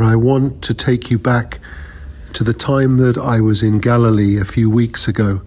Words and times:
I 0.00 0.16
want 0.16 0.60
to 0.62 0.74
take 0.74 1.08
you 1.08 1.20
back 1.20 1.60
to 2.32 2.42
the 2.42 2.52
time 2.52 2.96
that 2.96 3.16
I 3.16 3.40
was 3.40 3.62
in 3.62 3.78
Galilee 3.78 4.40
a 4.40 4.44
few 4.44 4.68
weeks 4.68 5.06
ago, 5.06 5.42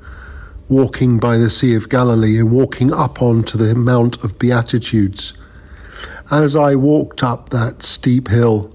walking 0.69 1.19
by 1.19 1.37
the 1.37 1.49
Sea 1.49 1.75
of 1.75 1.89
Galilee 1.89 2.39
and 2.39 2.49
walking 2.49 2.93
up 2.93 3.21
onto 3.21 3.57
the 3.57 3.75
Mount 3.75 4.23
of 4.23 4.39
Beatitudes. 4.39 5.33
As 6.31 6.55
I 6.55 6.75
walked 6.75 7.23
up 7.23 7.49
that 7.49 7.83
steep 7.83 8.29
hill 8.29 8.71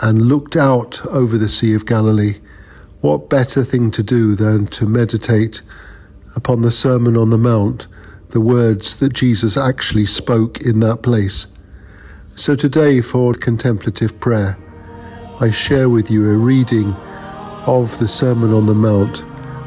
and 0.00 0.22
looked 0.22 0.56
out 0.56 1.06
over 1.06 1.38
the 1.38 1.48
Sea 1.48 1.74
of 1.74 1.86
Galilee, 1.86 2.40
what 3.00 3.30
better 3.30 3.62
thing 3.62 3.92
to 3.92 4.02
do 4.02 4.34
than 4.34 4.66
to 4.66 4.84
meditate 4.84 5.62
upon 6.34 6.62
the 6.62 6.72
Sermon 6.72 7.16
on 7.16 7.30
the 7.30 7.38
Mount, 7.38 7.86
the 8.30 8.40
words 8.40 8.98
that 8.98 9.12
Jesus 9.12 9.56
actually 9.56 10.06
spoke 10.06 10.60
in 10.60 10.80
that 10.80 11.04
place? 11.04 11.46
So 12.34 12.56
today, 12.56 13.00
for 13.00 13.32
contemplative 13.34 14.18
prayer, 14.18 14.58
I 15.40 15.50
share 15.50 15.88
with 15.88 16.12
you 16.12 16.30
a 16.30 16.36
reading 16.36 16.94
of 17.66 17.98
the 17.98 18.06
Sermon 18.06 18.52
on 18.52 18.66
the 18.66 18.74
Mount, 18.74 19.18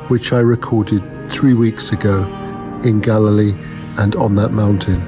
which 0.09 0.31
I 0.31 0.39
recorded 0.39 1.03
three 1.29 1.53
weeks 1.53 1.91
ago 1.91 2.23
in 2.85 3.01
Galilee 3.01 3.53
and 3.97 4.15
on 4.15 4.35
that 4.35 4.53
mountain. 4.53 5.01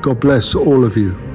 God 0.00 0.18
bless 0.18 0.54
all 0.54 0.82
of 0.82 0.96
you. 0.96 1.29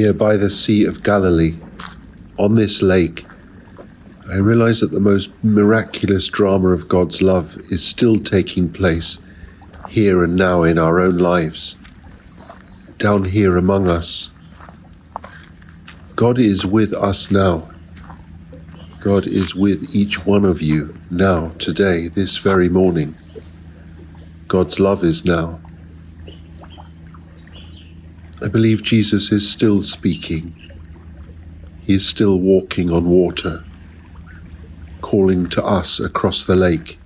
Here 0.00 0.14
by 0.14 0.34
the 0.34 0.48
Sea 0.48 0.86
of 0.86 1.02
Galilee, 1.02 1.58
on 2.38 2.54
this 2.54 2.80
lake, 2.80 3.26
I 4.30 4.36
realize 4.36 4.80
that 4.80 4.92
the 4.92 4.98
most 4.98 5.30
miraculous 5.44 6.26
drama 6.28 6.68
of 6.68 6.88
God's 6.88 7.20
love 7.20 7.58
is 7.70 7.84
still 7.84 8.18
taking 8.18 8.72
place 8.72 9.18
here 9.90 10.24
and 10.24 10.36
now 10.36 10.62
in 10.62 10.78
our 10.78 10.98
own 10.98 11.18
lives, 11.18 11.76
down 12.96 13.24
here 13.24 13.58
among 13.58 13.88
us. 13.88 14.32
God 16.16 16.38
is 16.38 16.64
with 16.64 16.94
us 16.94 17.30
now. 17.30 17.70
God 19.00 19.26
is 19.26 19.54
with 19.54 19.94
each 19.94 20.24
one 20.24 20.46
of 20.46 20.62
you 20.62 20.94
now, 21.10 21.48
today, 21.58 22.08
this 22.08 22.38
very 22.38 22.70
morning. 22.70 23.18
God's 24.48 24.80
love 24.80 25.04
is 25.04 25.26
now. 25.26 25.60
I 28.42 28.48
believe 28.48 28.82
Jesus 28.82 29.30
is 29.32 29.50
still 29.50 29.82
speaking. 29.82 30.54
He 31.82 31.94
is 31.94 32.08
still 32.08 32.40
walking 32.40 32.90
on 32.90 33.08
water, 33.08 33.64
calling 35.02 35.46
to 35.50 35.64
us 35.64 36.00
across 36.00 36.46
the 36.46 36.56
lake. 36.56 36.98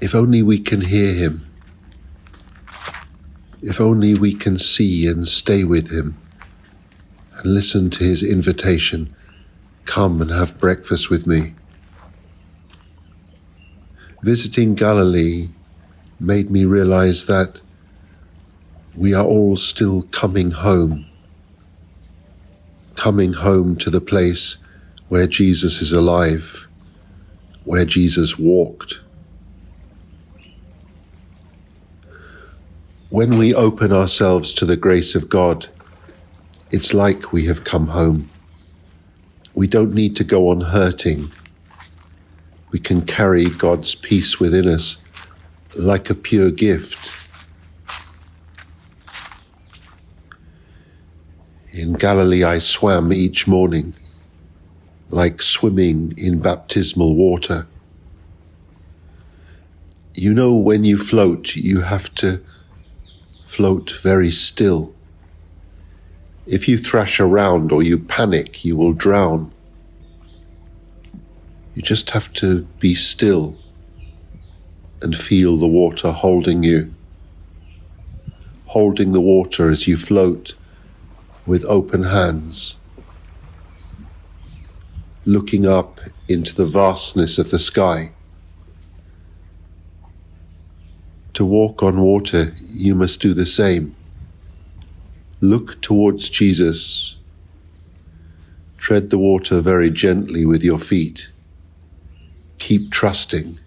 If 0.00 0.14
only 0.14 0.42
we 0.42 0.58
can 0.58 0.80
hear 0.80 1.12
him. 1.12 1.46
If 3.62 3.80
only 3.80 4.14
we 4.14 4.32
can 4.32 4.58
see 4.58 5.06
and 5.06 5.28
stay 5.28 5.64
with 5.64 5.92
him 5.92 6.16
and 7.36 7.54
listen 7.54 7.90
to 7.90 8.04
his 8.04 8.22
invitation 8.22 9.14
come 9.84 10.22
and 10.22 10.30
have 10.30 10.60
breakfast 10.60 11.10
with 11.10 11.26
me. 11.26 11.54
Visiting 14.22 14.74
Galilee 14.74 15.48
made 16.18 16.50
me 16.50 16.64
realize 16.64 17.26
that 17.26 17.60
we 18.94 19.14
are 19.14 19.24
all 19.24 19.56
still 19.56 20.02
coming 20.02 20.50
home. 20.50 21.06
Coming 22.96 23.32
home 23.32 23.76
to 23.76 23.90
the 23.90 24.00
place 24.00 24.58
where 25.08 25.26
Jesus 25.26 25.80
is 25.80 25.92
alive, 25.92 26.66
where 27.64 27.84
Jesus 27.84 28.38
walked. 28.38 29.00
When 33.08 33.38
we 33.38 33.54
open 33.54 33.92
ourselves 33.92 34.52
to 34.54 34.64
the 34.64 34.76
grace 34.76 35.14
of 35.14 35.28
God, 35.28 35.68
it's 36.70 36.94
like 36.94 37.32
we 37.32 37.46
have 37.46 37.64
come 37.64 37.88
home. 37.88 38.30
We 39.54 39.66
don't 39.66 39.94
need 39.94 40.14
to 40.16 40.24
go 40.24 40.48
on 40.48 40.60
hurting. 40.60 41.32
We 42.70 42.78
can 42.78 43.02
carry 43.02 43.46
God's 43.46 43.94
peace 43.94 44.38
within 44.38 44.68
us 44.68 45.02
like 45.74 46.10
a 46.10 46.14
pure 46.14 46.50
gift 46.50 47.19
In 51.72 51.92
Galilee, 51.92 52.42
I 52.42 52.58
swam 52.58 53.12
each 53.12 53.46
morning, 53.46 53.94
like 55.08 55.40
swimming 55.40 56.14
in 56.16 56.40
baptismal 56.40 57.14
water. 57.14 57.68
You 60.12 60.34
know, 60.34 60.56
when 60.56 60.82
you 60.82 60.98
float, 60.98 61.54
you 61.54 61.82
have 61.82 62.12
to 62.16 62.42
float 63.44 63.92
very 64.02 64.30
still. 64.30 64.92
If 66.44 66.66
you 66.66 66.76
thrash 66.76 67.20
around 67.20 67.70
or 67.70 67.84
you 67.84 67.98
panic, 67.98 68.64
you 68.64 68.76
will 68.76 68.92
drown. 68.92 69.52
You 71.76 71.82
just 71.82 72.10
have 72.10 72.32
to 72.34 72.62
be 72.80 72.96
still 72.96 73.56
and 75.00 75.16
feel 75.16 75.56
the 75.56 75.68
water 75.68 76.10
holding 76.10 76.64
you, 76.64 76.92
holding 78.66 79.12
the 79.12 79.20
water 79.20 79.70
as 79.70 79.86
you 79.86 79.96
float 79.96 80.56
with 81.46 81.64
open 81.64 82.04
hands, 82.04 82.76
looking 85.24 85.66
up 85.66 86.00
into 86.28 86.54
the 86.54 86.66
vastness 86.66 87.38
of 87.38 87.50
the 87.50 87.58
sky. 87.58 88.12
To 91.34 91.44
walk 91.44 91.82
on 91.82 92.00
water, 92.00 92.52
you 92.68 92.94
must 92.94 93.20
do 93.20 93.32
the 93.32 93.46
same. 93.46 93.96
Look 95.40 95.80
towards 95.80 96.28
Jesus. 96.28 97.16
Tread 98.76 99.10
the 99.10 99.18
water 99.18 99.60
very 99.60 99.90
gently 99.90 100.44
with 100.44 100.62
your 100.62 100.78
feet. 100.78 101.32
Keep 102.58 102.90
trusting. 102.90 103.58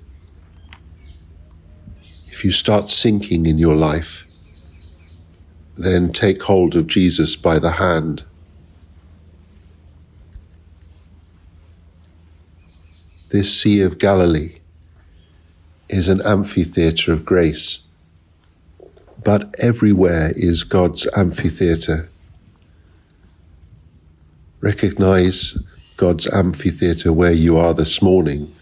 If 2.27 2.45
you 2.45 2.51
start 2.51 2.89
sinking 2.89 3.45
in 3.45 3.57
your 3.57 3.75
life, 3.75 4.25
then 5.75 6.11
take 6.11 6.43
hold 6.43 6.75
of 6.75 6.87
Jesus 6.87 7.35
by 7.35 7.59
the 7.59 7.71
hand. 7.71 8.23
This 13.29 13.59
Sea 13.59 13.81
of 13.81 13.97
Galilee 13.97 14.59
is 15.89 16.07
an 16.07 16.21
amphitheatre 16.25 17.11
of 17.11 17.25
grace, 17.25 17.81
but 19.23 19.55
everywhere 19.59 20.29
is 20.35 20.63
God's 20.63 21.07
amphitheatre. 21.17 22.09
Recognize 24.61 25.57
God's 25.97 26.31
amphitheatre 26.31 27.11
where 27.11 27.31
you 27.31 27.57
are 27.57 27.73
this 27.73 28.01
morning. 28.01 28.53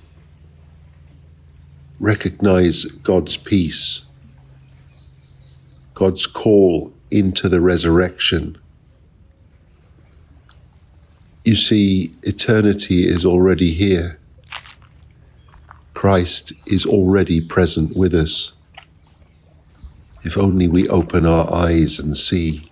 Recognize 1.99 2.85
God's 2.85 3.35
peace, 3.37 4.05
God's 5.93 6.25
call 6.25 6.93
into 7.11 7.49
the 7.49 7.61
resurrection. 7.61 8.57
You 11.43 11.55
see, 11.55 12.09
eternity 12.23 13.07
is 13.07 13.25
already 13.25 13.71
here. 13.71 14.19
Christ 15.93 16.53
is 16.65 16.85
already 16.85 17.41
present 17.41 17.95
with 17.95 18.13
us. 18.13 18.53
If 20.23 20.37
only 20.37 20.67
we 20.67 20.87
open 20.87 21.25
our 21.25 21.51
eyes 21.53 21.99
and 21.99 22.15
see. 22.15 22.71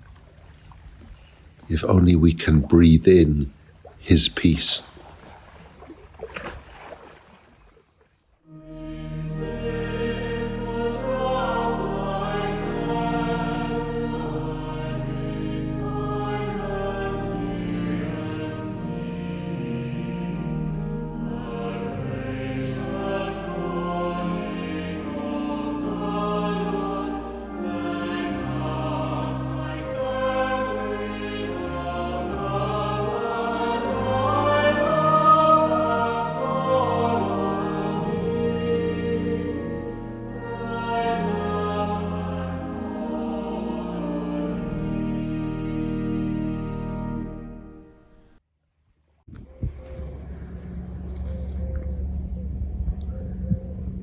If 1.68 1.84
only 1.86 2.16
we 2.16 2.34
can 2.34 2.62
breathe 2.62 3.08
in 3.08 3.52
His 4.00 4.30
peace. 4.30 4.82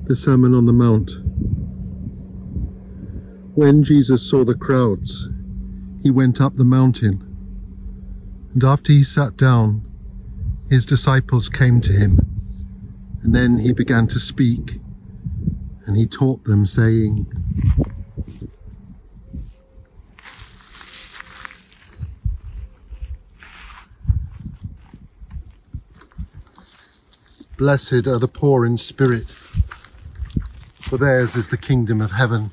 The 0.07 0.15
Sermon 0.15 0.55
on 0.55 0.65
the 0.65 0.71
Mount. 0.71 1.11
When 3.55 3.83
Jesus 3.83 4.29
saw 4.29 4.45
the 4.45 4.55
crowds, 4.55 5.27
he 6.01 6.11
went 6.11 6.39
up 6.39 6.55
the 6.55 6.63
mountain, 6.63 7.21
and 8.53 8.63
after 8.63 8.93
he 8.93 9.03
sat 9.03 9.35
down, 9.35 9.81
his 10.69 10.85
disciples 10.85 11.49
came 11.49 11.81
to 11.81 11.91
him, 11.91 12.19
and 13.21 13.35
then 13.35 13.59
he 13.59 13.73
began 13.73 14.07
to 14.07 14.19
speak, 14.19 14.79
and 15.85 15.97
he 15.97 16.05
taught 16.05 16.41
them, 16.45 16.65
saying, 16.65 17.25
Blessed 27.57 28.07
are 28.07 28.19
the 28.19 28.29
poor 28.31 28.65
in 28.65 28.77
spirit 28.77 29.46
for 30.87 30.97
theirs 30.97 31.35
is 31.35 31.49
the 31.49 31.57
kingdom 31.57 31.99
of 31.99 32.11
heaven. 32.11 32.49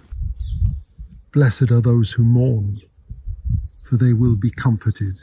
Blessed 1.33 1.71
are 1.71 1.81
those 1.81 2.13
who 2.13 2.25
mourn, 2.25 2.81
for 3.89 3.97
they 3.97 4.13
will 4.13 4.35
be 4.35 4.51
comforted. 4.51 5.21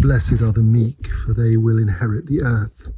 Blessed 0.00 0.40
are 0.40 0.52
the 0.52 0.62
meek, 0.62 1.06
for 1.08 1.34
they 1.34 1.58
will 1.58 1.78
inherit 1.78 2.24
the 2.26 2.40
earth. 2.40 2.88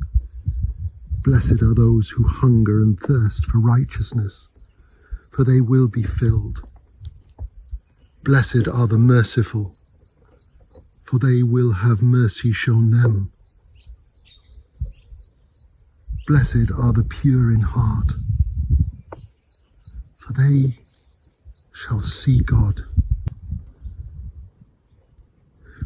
Blessed 1.24 1.60
are 1.60 1.74
those 1.74 2.10
who 2.10 2.28
hunger 2.28 2.78
and 2.78 3.00
thirst 3.00 3.46
for 3.46 3.58
righteousness, 3.58 4.56
for 5.32 5.42
they 5.42 5.60
will 5.60 5.88
be 5.88 6.04
filled. 6.04 6.60
Blessed 8.22 8.68
are 8.72 8.86
the 8.86 8.98
merciful, 8.98 9.74
for 11.04 11.18
they 11.18 11.42
will 11.42 11.72
have 11.72 12.00
mercy 12.00 12.52
shown 12.52 12.92
them. 12.92 13.32
Blessed 16.26 16.70
are 16.76 16.92
the 16.92 17.06
pure 17.08 17.52
in 17.52 17.60
heart 17.60 18.14
for 20.26 20.32
they 20.32 20.74
shall 21.72 22.00
see 22.00 22.40
God. 22.40 22.80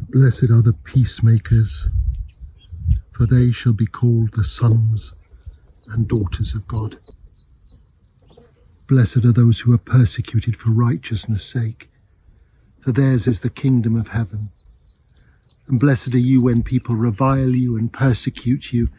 Blessed 0.09 0.49
are 0.49 0.63
the 0.63 0.73
peacemakers, 0.73 1.89
for 3.11 3.27
they 3.27 3.51
shall 3.51 3.73
be 3.73 3.85
called 3.85 4.33
the 4.33 4.43
sons 4.43 5.13
and 5.89 6.07
daughters 6.07 6.55
of 6.55 6.67
God. 6.67 6.97
Blessed 8.87 9.25
are 9.25 9.31
those 9.31 9.59
who 9.59 9.73
are 9.73 9.77
persecuted 9.77 10.57
for 10.57 10.71
righteousness' 10.71 11.45
sake, 11.45 11.87
for 12.81 12.91
theirs 12.91 13.27
is 13.27 13.41
the 13.41 13.49
kingdom 13.49 13.95
of 13.95 14.07
heaven. 14.07 14.49
And 15.67 15.79
blessed 15.79 16.15
are 16.15 16.17
you 16.17 16.41
when 16.41 16.63
people 16.63 16.95
revile 16.95 17.55
you 17.55 17.77
and 17.77 17.93
persecute 17.93 18.73
you 18.73 18.89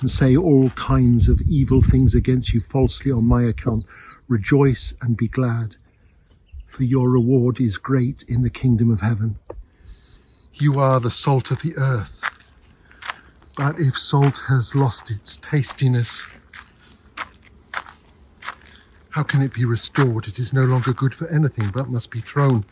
and 0.00 0.10
say 0.10 0.36
all 0.36 0.70
kinds 0.70 1.28
of 1.28 1.40
evil 1.42 1.80
things 1.80 2.14
against 2.14 2.52
you 2.52 2.60
falsely 2.60 3.12
on 3.12 3.26
my 3.26 3.42
account. 3.44 3.86
Rejoice 4.28 4.94
and 5.00 5.16
be 5.16 5.28
glad, 5.28 5.76
for 6.66 6.84
your 6.84 7.10
reward 7.10 7.60
is 7.60 7.78
great 7.78 8.24
in 8.28 8.42
the 8.42 8.50
kingdom 8.50 8.90
of 8.90 9.00
heaven. 9.00 9.36
You 10.54 10.78
are 10.78 11.00
the 11.00 11.10
salt 11.10 11.50
of 11.50 11.62
the 11.62 11.74
earth. 11.76 12.22
But 13.56 13.78
if 13.78 13.96
salt 13.96 14.42
has 14.48 14.74
lost 14.74 15.10
its 15.10 15.36
tastiness, 15.36 16.26
how 19.10 19.22
can 19.22 19.42
it 19.42 19.52
be 19.52 19.64
restored? 19.64 20.26
It 20.26 20.38
is 20.40 20.52
no 20.52 20.64
longer 20.64 20.92
good 20.92 21.14
for 21.14 21.28
anything, 21.28 21.70
but 21.70 21.88
must 21.88 22.10
be 22.10 22.20
thrown 22.20 22.64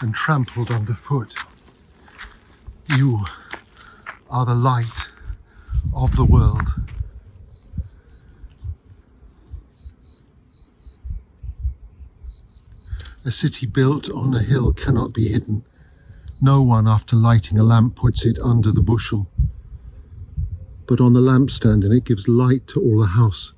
and 0.00 0.14
trampled 0.14 0.70
underfoot. 0.70 1.34
You 2.96 3.24
are 4.30 4.46
the 4.46 4.54
light 4.54 4.99
of 5.94 6.16
the 6.16 6.24
world. 6.24 6.68
A 13.24 13.30
city 13.30 13.66
built 13.66 14.10
on 14.10 14.34
a 14.34 14.42
hill 14.42 14.72
cannot 14.72 15.12
be 15.12 15.28
hidden. 15.28 15.62
No 16.40 16.62
one, 16.62 16.88
after 16.88 17.16
lighting 17.16 17.58
a 17.58 17.62
lamp, 17.62 17.96
puts 17.96 18.24
it 18.24 18.38
under 18.42 18.72
the 18.72 18.82
bushel, 18.82 19.28
but 20.86 21.00
on 21.00 21.12
the 21.12 21.20
lampstand, 21.20 21.84
and 21.84 21.92
it 21.92 22.04
gives 22.04 22.28
light 22.28 22.66
to 22.68 22.80
all 22.80 23.00
the 23.00 23.08
house. 23.08 23.52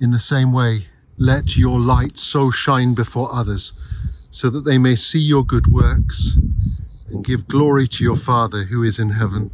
In 0.00 0.12
the 0.12 0.20
same 0.20 0.52
way, 0.52 0.86
let 1.18 1.56
your 1.56 1.80
light 1.80 2.16
so 2.16 2.50
shine 2.50 2.94
before 2.94 3.32
others, 3.32 3.72
so 4.30 4.50
that 4.50 4.64
they 4.64 4.78
may 4.78 4.94
see 4.94 5.18
your 5.18 5.44
good 5.44 5.66
works 5.66 6.36
and 7.08 7.24
give 7.24 7.48
glory 7.48 7.88
to 7.88 8.04
your 8.04 8.16
Father 8.16 8.64
who 8.64 8.82
is 8.82 8.98
in 8.98 9.10
heaven. 9.10 9.50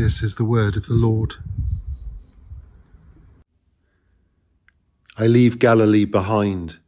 This 0.00 0.22
is 0.22 0.36
the 0.36 0.46
word 0.46 0.78
of 0.78 0.86
the 0.86 0.94
Lord. 0.94 1.34
I 5.18 5.26
leave 5.26 5.58
Galilee 5.58 6.06
behind 6.06 6.78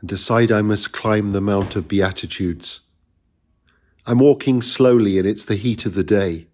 and 0.00 0.08
decide 0.08 0.50
I 0.50 0.62
must 0.62 0.90
climb 0.90 1.30
the 1.30 1.40
Mount 1.40 1.76
of 1.76 1.86
Beatitudes. 1.86 2.80
I'm 4.04 4.18
walking 4.18 4.62
slowly 4.62 5.16
and 5.20 5.28
it's 5.28 5.44
the 5.44 5.54
heat 5.54 5.86
of 5.86 5.94
the 5.94 6.02
day. 6.02 6.48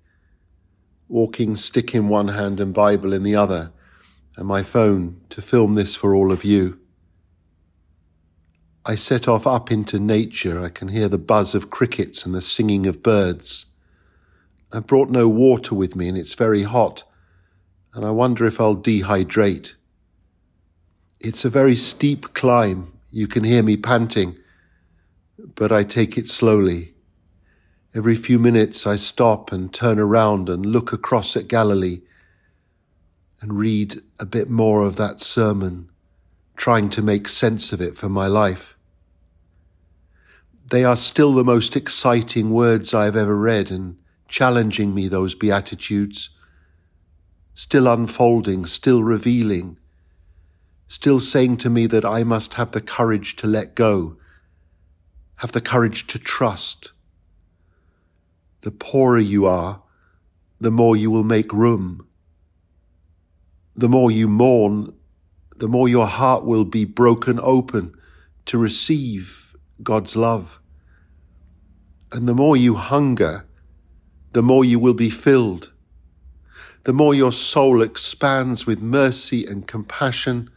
Walking 1.09 1.57
stick 1.57 1.95
in 1.95 2.11
one 2.11 2.28
hand 2.28 2.61
and 2.61 2.75
Bible 2.75 3.14
in 3.14 3.23
the 3.23 3.35
other, 3.35 3.73
and 4.37 4.47
my 4.47 4.62
phone 4.62 5.19
to 5.31 5.40
film 5.40 5.76
this 5.76 5.97
for 5.97 6.14
all 6.14 6.31
of 6.31 6.45
you. 6.45 6.78
I 8.85 8.97
set 8.97 9.26
off 9.26 9.47
up 9.47 9.73
into 9.73 9.99
nature. 9.99 10.62
I 10.62 10.69
can 10.69 10.88
hear 10.88 11.09
the 11.09 11.17
buzz 11.17 11.55
of 11.55 11.71
crickets 11.71 12.26
and 12.26 12.35
the 12.35 12.43
singing 12.43 12.87
of 12.87 13.02
birds. 13.02 13.64
I've 14.73 14.87
brought 14.87 15.09
no 15.09 15.29
water 15.29 15.75
with 15.75 15.97
me 15.97 16.09
and 16.09 16.19
it's 16.19 16.35
very 16.35 16.65
hot, 16.65 17.05
and 17.95 18.05
I 18.05 18.11
wonder 18.11 18.47
if 18.47 18.61
I'll 18.61 18.77
dehydrate. 18.77 19.75
It's 21.21 21.45
a 21.45 21.51
very 21.51 21.75
steep 21.75 22.35
climb. 22.35 22.93
You 23.11 23.27
can 23.27 23.45
hear 23.45 23.63
me 23.63 23.77
panting, 23.77 24.37
but 25.55 25.73
I 25.73 25.85
take 25.85 26.19
it 26.19 26.29
slowly. 26.29 26.95
Every 27.95 28.15
few 28.15 28.39
minutes 28.39 28.87
I 28.87 28.97
stop 28.97 29.51
and 29.51 29.73
turn 29.73 29.99
around 29.99 30.49
and 30.49 30.67
look 30.67 30.93
across 30.93 31.37
at 31.37 31.49
Galilee 31.49 32.03
and 33.41 33.59
read 33.59 34.03
a 34.21 34.27
bit 34.27 34.51
more 34.51 34.85
of 34.85 34.97
that 34.97 35.21
sermon, 35.21 35.89
trying 36.57 36.91
to 36.91 37.03
make 37.03 37.29
sense 37.29 37.73
of 37.73 37.81
it 37.81 37.97
for 37.97 38.09
my 38.09 38.27
life. 38.27 38.77
They 40.71 40.85
are 40.85 40.97
still 40.97 41.33
the 41.33 41.45
most 41.45 41.75
exciting 41.77 42.51
words 42.51 42.93
I 42.93 43.07
have 43.07 43.17
ever 43.17 43.37
read 43.37 43.71
and 43.71 43.97
challenging 44.29 44.95
me, 44.95 45.09
those 45.09 45.35
Beatitudes, 45.35 46.31
still 47.55 47.89
unfolding, 47.89 48.67
still 48.67 49.03
revealing, 49.03 49.79
still 50.87 51.19
saying 51.19 51.57
to 51.57 51.71
me 51.71 51.87
that 51.87 52.05
I 52.05 52.23
must 52.23 52.55
have 52.55 52.71
the 52.71 52.81
courage 52.81 53.35
to 53.37 53.47
let 53.47 53.75
go, 53.75 54.17
have 55.37 55.53
the 55.53 55.61
courage 55.61 56.07
to 56.09 56.19
trust. 56.19 56.93
The 58.61 58.71
poorer 58.71 59.19
you 59.19 59.47
are, 59.47 59.83
the 60.61 60.71
more 60.71 60.97
you 60.97 61.11
will 61.11 61.25
make 61.25 61.53
room. 61.53 62.07
The 63.75 63.89
more 63.89 64.11
you 64.11 64.29
mourn, 64.29 64.93
the 65.57 65.69
more 65.69 65.89
your 65.89 66.07
heart 66.07 66.45
will 66.45 66.65
be 66.65 66.85
broken 66.85 67.41
open 67.41 67.95
to 68.47 68.59
receive 68.59 69.57
God's 69.83 70.17
love. 70.17 70.61
And 72.13 72.29
the 72.29 72.35
more 72.35 72.57
you 72.57 72.75
hunger, 72.75 73.48
the 74.33 74.43
more 74.43 74.65
you 74.65 74.79
will 74.79 74.95
be 74.95 75.11
filled. 75.11 75.73
The 76.85 76.93
more 76.93 77.15
your 77.15 77.33
soul 77.33 77.83
expands 77.83 78.67
with 78.67 78.81
mercy 78.81 79.45
and 79.47 79.67
compassion, 79.67 80.51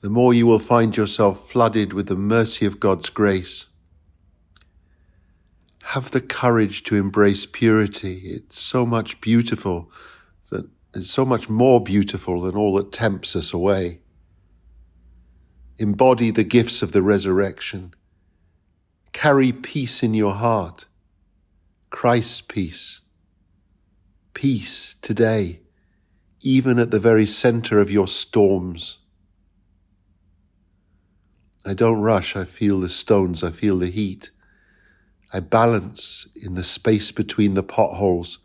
the 0.00 0.10
more 0.10 0.34
you 0.34 0.46
will 0.46 0.58
find 0.58 0.96
yourself 0.96 1.48
flooded 1.50 1.92
with 1.92 2.06
the 2.08 2.16
mercy 2.16 2.66
of 2.66 2.80
God's 2.80 3.08
grace. 3.08 3.66
Have 5.82 6.10
the 6.10 6.20
courage 6.20 6.82
to 6.84 6.96
embrace 6.96 7.46
purity. 7.46 8.20
It's 8.24 8.58
so 8.58 8.86
much 8.86 9.20
beautiful 9.20 9.90
that 10.50 10.68
it's 10.94 11.10
so 11.10 11.24
much 11.24 11.48
more 11.48 11.82
beautiful 11.82 12.42
than 12.42 12.54
all 12.54 12.74
that 12.74 12.92
tempts 12.92 13.34
us 13.34 13.52
away. 13.52 14.00
Embody 15.78 16.30
the 16.30 16.44
gifts 16.44 16.82
of 16.82 16.92
the 16.92 17.02
resurrection. 17.02 17.94
Carry 19.12 19.52
peace 19.52 20.02
in 20.02 20.14
your 20.14 20.34
heart. 20.34 20.86
Christ's 21.94 22.40
peace. 22.40 23.02
Peace 24.34 24.96
today, 25.00 25.60
even 26.40 26.80
at 26.80 26.90
the 26.90 26.98
very 26.98 27.24
center 27.24 27.78
of 27.78 27.88
your 27.88 28.08
storms. 28.08 28.98
I 31.64 31.72
don't 31.72 32.00
rush. 32.00 32.34
I 32.34 32.46
feel 32.46 32.80
the 32.80 32.88
stones. 32.88 33.44
I 33.44 33.52
feel 33.52 33.78
the 33.78 33.92
heat. 33.92 34.32
I 35.32 35.38
balance 35.38 36.26
in 36.34 36.54
the 36.54 36.64
space 36.64 37.12
between 37.12 37.54
the 37.54 37.62
potholes 37.62 38.40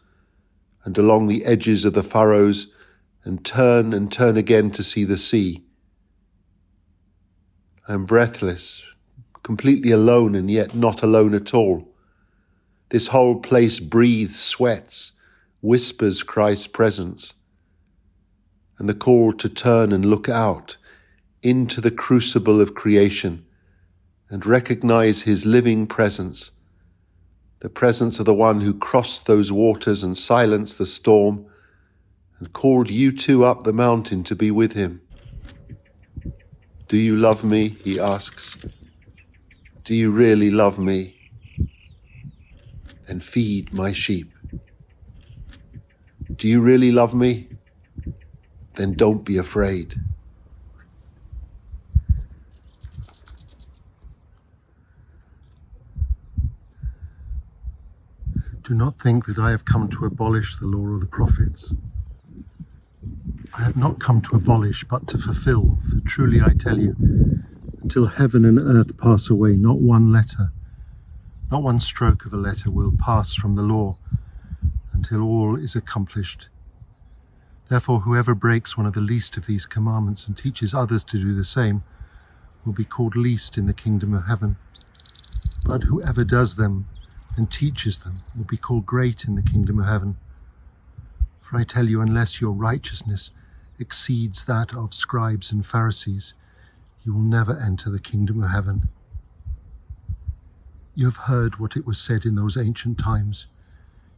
and 0.86 0.96
along 0.96 1.28
the 1.28 1.44
edges 1.44 1.86
of 1.86 1.94
the 1.94 2.04
furrows 2.04 2.72
and 3.24 3.44
turn 3.44 3.94
and 3.94 4.12
turn 4.12 4.38
again 4.38 4.70
to 4.72 4.84
see 4.84 5.06
the 5.06 5.18
sea. 5.18 5.66
I 7.88 7.94
am 7.96 8.06
breathless, 8.06 8.86
completely 9.42 9.90
alone 9.90 10.36
and 10.36 10.52
yet 10.52 10.76
not 10.76 11.02
alone 11.02 11.34
at 11.34 11.56
all. 11.56 11.89
This 12.90 13.08
whole 13.08 13.40
place 13.40 13.80
breathes, 13.80 14.40
sweats, 14.40 15.14
whispers 15.62 16.24
Christ's 16.24 16.68
presence. 16.68 17.34
And 18.78 18.90
the 18.90 18.94
call 18.94 19.34
to 19.34 19.50
turn 19.50 19.92
and 19.92 20.06
look 20.06 20.30
out 20.30 20.78
into 21.44 21.82
the 21.82 21.92
crucible 21.92 22.62
of 22.62 22.76
creation 22.76 23.46
and 24.30 24.46
recognize 24.46 25.24
his 25.24 25.46
living 25.46 25.88
presence 25.88 26.52
the 27.60 27.70
presence 27.70 28.20
of 28.20 28.26
the 28.26 28.34
one 28.34 28.62
who 28.62 28.74
crossed 28.74 29.26
those 29.26 29.52
waters 29.52 30.02
and 30.02 30.18
silenced 30.18 30.78
the 30.78 30.86
storm 30.86 31.46
and 32.40 32.54
called 32.54 32.90
you 32.90 33.12
two 33.12 33.44
up 33.44 33.64
the 33.64 33.74
mountain 33.74 34.24
to 34.24 34.36
be 34.36 34.50
with 34.50 34.74
him. 34.74 35.02
Do 36.88 36.98
you 36.98 37.18
love 37.18 37.44
me? 37.44 37.70
He 37.70 38.00
asks. 38.00 38.56
Do 39.84 39.94
you 39.94 40.10
really 40.12 40.52
love 40.52 40.80
me? 40.80 41.19
Then 43.10 43.20
feed 43.20 43.74
my 43.74 43.92
sheep. 43.92 44.28
Do 46.36 46.48
you 46.48 46.62
really 46.62 46.92
love 46.92 47.16
me? 47.16 47.48
Then 48.76 48.94
don't 48.94 49.26
be 49.26 49.36
afraid. 49.36 49.96
Do 58.62 58.76
not 58.76 59.00
think 59.00 59.26
that 59.26 59.40
I 59.40 59.50
have 59.50 59.66
come 59.66 59.90
to 59.90 60.06
abolish 60.06 60.58
the 60.58 60.68
law 60.68 60.94
of 60.94 61.00
the 61.00 61.08
prophets. 61.08 61.74
I 63.58 63.64
have 63.64 63.76
not 63.76 64.00
come 64.00 64.22
to 64.22 64.36
abolish, 64.36 64.84
but 64.84 65.08
to 65.08 65.18
fulfill. 65.18 65.80
For 65.90 66.00
truly 66.08 66.42
I 66.42 66.54
tell 66.60 66.78
you, 66.78 66.96
until 67.82 68.06
heaven 68.06 68.46
and 68.46 68.60
earth 68.60 69.00
pass 69.00 69.32
away, 69.32 69.56
not 69.56 69.78
one 69.78 70.12
letter, 70.12 70.52
not 71.52 71.64
one 71.64 71.80
stroke 71.80 72.26
of 72.26 72.34
a 72.34 72.38
letter 72.38 72.70
will 72.70 72.92
pass 72.92 73.34
from 73.34 73.56
the 73.56 73.64
law 73.64 73.96
until 74.94 75.24
all 75.24 75.56
is 75.56 75.76
accomplished. 75.76 76.48
Therefore, 77.70 78.00
whoever 78.02 78.36
breaks 78.36 78.78
one 78.78 78.86
of 78.86 78.94
the 78.94 79.02
least 79.02 79.38
of 79.38 79.46
these 79.46 79.66
commandments 79.66 80.28
and 80.28 80.38
teaches 80.38 80.74
others 80.74 81.04
to 81.06 81.20
do 81.20 81.34
the 81.34 81.44
same 81.44 81.82
will 82.66 82.74
be 82.74 82.86
called 82.86 83.16
least 83.16 83.58
in 83.58 83.66
the 83.66 83.74
kingdom 83.74 84.14
of 84.14 84.26
heaven. 84.26 84.58
But 85.66 85.84
whoever 85.84 86.24
does 86.24 86.56
them 86.56 86.86
and 87.36 87.50
teaches 87.50 88.00
them 88.00 88.20
will 88.36 88.46
be 88.46 88.58
called 88.58 88.86
great 88.86 89.26
in 89.26 89.36
the 89.36 89.42
kingdom 89.42 89.80
of 89.80 89.88
heaven. 89.88 90.18
For 91.42 91.58
I 91.58 91.64
tell 91.64 91.88
you, 91.88 92.02
unless 92.02 92.42
your 92.42 92.52
righteousness 92.52 93.32
exceeds 93.80 94.46
that 94.46 94.74
of 94.76 94.94
scribes 94.94 95.52
and 95.52 95.66
Pharisees, 95.66 96.34
you 97.04 97.14
will 97.14 97.22
never 97.22 97.58
enter 97.58 97.90
the 97.90 98.00
kingdom 98.00 98.44
of 98.44 98.52
heaven. 98.52 98.90
You 101.00 101.06
have 101.06 101.30
heard 101.32 101.62
what 101.62 101.78
it 101.78 101.88
was 101.88 101.98
said 101.98 102.26
in 102.26 102.36
those 102.36 102.58
ancient 102.58 103.00
times 103.00 103.48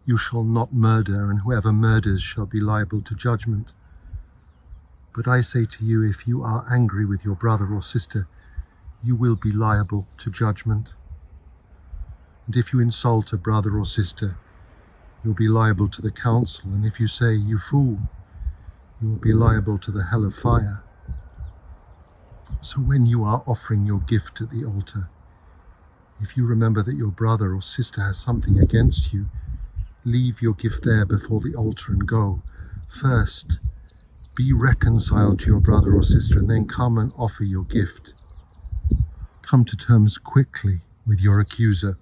You 0.04 0.18
shall 0.18 0.44
not 0.44 0.74
murder, 0.74 1.30
and 1.30 1.42
whoever 1.42 1.72
murders 1.72 2.24
shall 2.24 2.48
be 2.48 2.60
liable 2.60 3.02
to 3.02 3.14
judgment. 3.14 3.72
But 5.14 5.28
I 5.28 5.42
say 5.42 5.66
to 5.66 5.86
you, 5.86 6.02
if 6.02 6.28
you 6.28 6.42
are 6.42 6.66
angry 6.72 7.06
with 7.06 7.24
your 7.24 7.36
brother 7.36 7.72
or 7.72 7.84
sister, 7.84 8.28
you 9.04 9.16
will 9.16 9.36
be 9.36 9.52
liable 9.52 10.08
to 10.18 10.32
judgment. 10.32 10.96
And 12.48 12.58
if 12.58 12.74
you 12.74 12.80
insult 12.80 13.32
a 13.32 13.38
brother 13.38 13.78
or 13.78 13.86
sister, 13.86 14.38
you'll 15.24 15.36
be 15.36 15.48
liable 15.48 15.88
to 15.90 16.02
the 16.02 16.10
council. 16.10 16.74
And 16.74 16.84
if 16.84 17.00
you 17.00 17.08
say, 17.08 17.36
you 17.36 17.60
fool, 17.60 18.00
you 19.00 19.08
will 19.08 19.18
be 19.18 19.34
liable 19.34 19.78
to 19.78 19.92
the 19.92 20.06
hell 20.06 20.26
of 20.26 20.34
fire. 20.34 20.82
So 22.60 22.82
when 22.82 23.06
you 23.06 23.24
are 23.24 23.44
offering 23.46 23.86
your 23.86 24.00
gift 24.00 24.42
at 24.42 24.50
the 24.50 24.66
altar, 24.66 25.11
if 26.22 26.38
you 26.38 26.46
remember 26.46 26.82
that 26.84 26.96
your 26.96 27.12
brother 27.12 27.54
or 27.54 27.62
sister 27.62 28.02
has 28.02 28.18
something 28.18 28.60
against 28.60 29.14
you, 29.14 29.26
leave 30.06 30.42
your 30.42 30.54
gift 30.54 30.84
there 30.84 31.06
before 31.06 31.42
the 31.42 31.56
altar 31.56 31.92
and 31.92 32.08
go. 32.08 32.42
First, 32.88 33.60
be 34.36 34.54
reconciled 34.54 35.40
to 35.42 35.52
your 35.52 35.60
brother 35.60 35.94
or 35.94 36.04
sister 36.04 36.40
and 36.40 36.50
then 36.50 36.68
come 36.68 36.98
and 36.98 37.12
offer 37.18 37.44
your 37.44 37.64
gift. 37.64 38.14
Come 39.42 39.66
to 39.66 39.76
terms 39.76 40.18
quickly 40.18 40.82
with 41.06 41.20
your 41.20 41.40
accuser 41.40 41.98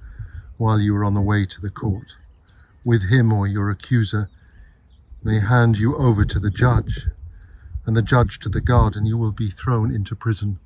while 0.57 0.79
you 0.79 0.95
are 0.95 1.05
on 1.05 1.13
the 1.13 1.21
way 1.21 1.45
to 1.45 1.61
the 1.61 1.69
court. 1.69 2.15
With 2.85 3.09
him 3.09 3.31
or 3.33 3.47
your 3.47 3.69
accuser 3.69 4.29
may 5.23 5.39
hand 5.39 5.77
you 5.77 5.95
over 5.95 6.25
to 6.25 6.39
the 6.39 6.51
judge, 6.51 7.07
and 7.85 7.95
the 7.95 8.01
judge 8.01 8.39
to 8.39 8.49
the 8.49 8.61
guard, 8.61 8.95
and 8.95 9.07
you 9.07 9.17
will 9.17 9.31
be 9.31 9.49
thrown 9.49 9.93
into 9.93 10.15
prison. 10.15 10.59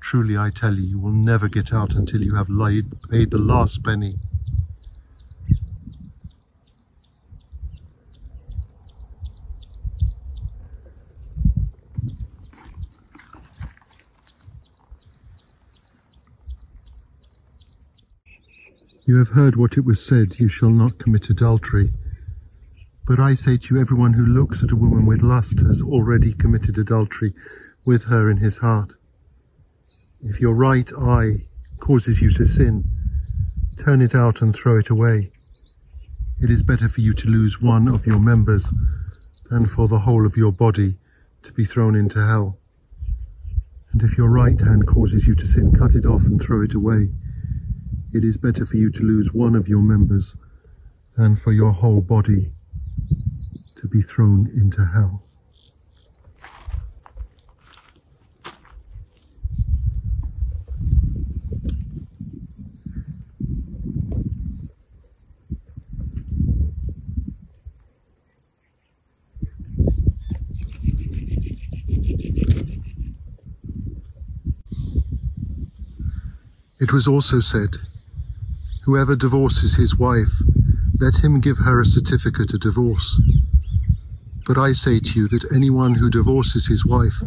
Truly, 0.00 0.38
I 0.38 0.50
tell 0.50 0.74
you, 0.74 0.82
you 0.82 0.98
will 0.98 1.12
never 1.12 1.48
get 1.48 1.72
out 1.72 1.94
until 1.94 2.22
you 2.22 2.34
have 2.34 2.48
laid, 2.48 2.86
paid 3.10 3.30
the 3.30 3.38
last 3.38 3.84
penny. 3.84 4.14
You 19.08 19.16
have 19.16 19.30
heard 19.30 19.56
what 19.56 19.78
it 19.78 19.86
was 19.86 20.04
said, 20.04 20.38
You 20.38 20.48
shall 20.48 20.68
not 20.68 20.98
commit 20.98 21.30
adultery. 21.30 21.88
But 23.06 23.18
I 23.18 23.32
say 23.32 23.56
to 23.56 23.74
you, 23.74 23.80
everyone 23.80 24.12
who 24.12 24.26
looks 24.26 24.62
at 24.62 24.70
a 24.70 24.76
woman 24.76 25.06
with 25.06 25.22
lust 25.22 25.60
has 25.60 25.80
already 25.80 26.34
committed 26.34 26.76
adultery 26.76 27.32
with 27.86 28.04
her 28.04 28.30
in 28.30 28.36
his 28.36 28.58
heart. 28.58 28.97
If 30.20 30.40
your 30.40 30.54
right 30.54 30.90
eye 30.98 31.44
causes 31.78 32.20
you 32.20 32.30
to 32.32 32.44
sin, 32.44 32.82
turn 33.76 34.02
it 34.02 34.16
out 34.16 34.42
and 34.42 34.52
throw 34.52 34.78
it 34.78 34.90
away. 34.90 35.30
It 36.40 36.50
is 36.50 36.64
better 36.64 36.88
for 36.88 37.00
you 37.00 37.14
to 37.14 37.28
lose 37.28 37.62
one 37.62 37.86
of 37.86 38.04
your 38.04 38.18
members 38.18 38.72
than 39.48 39.66
for 39.66 39.86
the 39.86 40.00
whole 40.00 40.26
of 40.26 40.36
your 40.36 40.50
body 40.50 40.96
to 41.44 41.52
be 41.52 41.64
thrown 41.64 41.94
into 41.94 42.18
hell. 42.18 42.58
And 43.92 44.02
if 44.02 44.18
your 44.18 44.28
right 44.28 44.60
hand 44.60 44.88
causes 44.88 45.28
you 45.28 45.36
to 45.36 45.46
sin, 45.46 45.72
cut 45.72 45.94
it 45.94 46.04
off 46.04 46.24
and 46.24 46.42
throw 46.42 46.62
it 46.62 46.74
away. 46.74 47.10
It 48.12 48.24
is 48.24 48.36
better 48.36 48.66
for 48.66 48.76
you 48.76 48.90
to 48.90 49.04
lose 49.04 49.32
one 49.32 49.54
of 49.54 49.68
your 49.68 49.82
members 49.82 50.36
than 51.16 51.36
for 51.36 51.52
your 51.52 51.70
whole 51.70 52.00
body 52.00 52.50
to 53.76 53.86
be 53.86 54.02
thrown 54.02 54.48
into 54.52 54.84
hell. 54.84 55.27
It 76.88 76.94
was 76.94 77.06
also 77.06 77.40
said, 77.40 77.76
Whoever 78.86 79.14
divorces 79.14 79.74
his 79.74 79.98
wife, 79.98 80.40
let 80.98 81.22
him 81.22 81.38
give 81.38 81.58
her 81.58 81.82
a 81.82 81.84
certificate 81.84 82.54
of 82.54 82.60
divorce. 82.60 83.20
But 84.46 84.56
I 84.56 84.72
say 84.72 84.98
to 84.98 85.20
you 85.20 85.28
that 85.28 85.52
anyone 85.54 85.96
who 85.96 86.08
divorces 86.08 86.66
his 86.66 86.86
wife, 86.86 87.22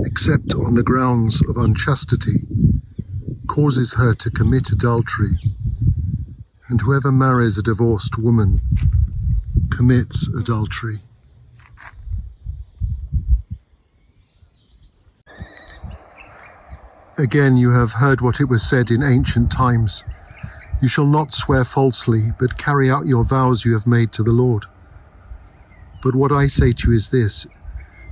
except 0.00 0.54
on 0.54 0.74
the 0.74 0.82
grounds 0.82 1.40
of 1.48 1.56
unchastity, 1.56 2.46
causes 3.46 3.94
her 3.94 4.12
to 4.16 4.30
commit 4.30 4.70
adultery 4.70 5.32
And 6.68 6.78
whoever 6.82 7.10
marries 7.10 7.56
a 7.56 7.62
divorced 7.62 8.18
woman 8.18 8.60
commits 9.70 10.28
adultery. 10.28 11.00
Again, 17.18 17.56
you 17.56 17.70
have 17.70 17.92
heard 17.92 18.20
what 18.20 18.40
it 18.40 18.48
was 18.48 18.62
said 18.62 18.90
in 18.90 19.02
ancient 19.02 19.50
times 19.50 20.04
You 20.82 20.88
shall 20.88 21.06
not 21.06 21.32
swear 21.32 21.64
falsely, 21.64 22.24
but 22.38 22.58
carry 22.58 22.90
out 22.90 23.06
your 23.06 23.24
vows 23.24 23.64
you 23.64 23.72
have 23.72 23.86
made 23.86 24.12
to 24.12 24.22
the 24.22 24.32
Lord. 24.32 24.66
But 26.02 26.14
what 26.14 26.30
I 26.30 26.46
say 26.46 26.72
to 26.72 26.90
you 26.90 26.96
is 26.96 27.10
this 27.10 27.46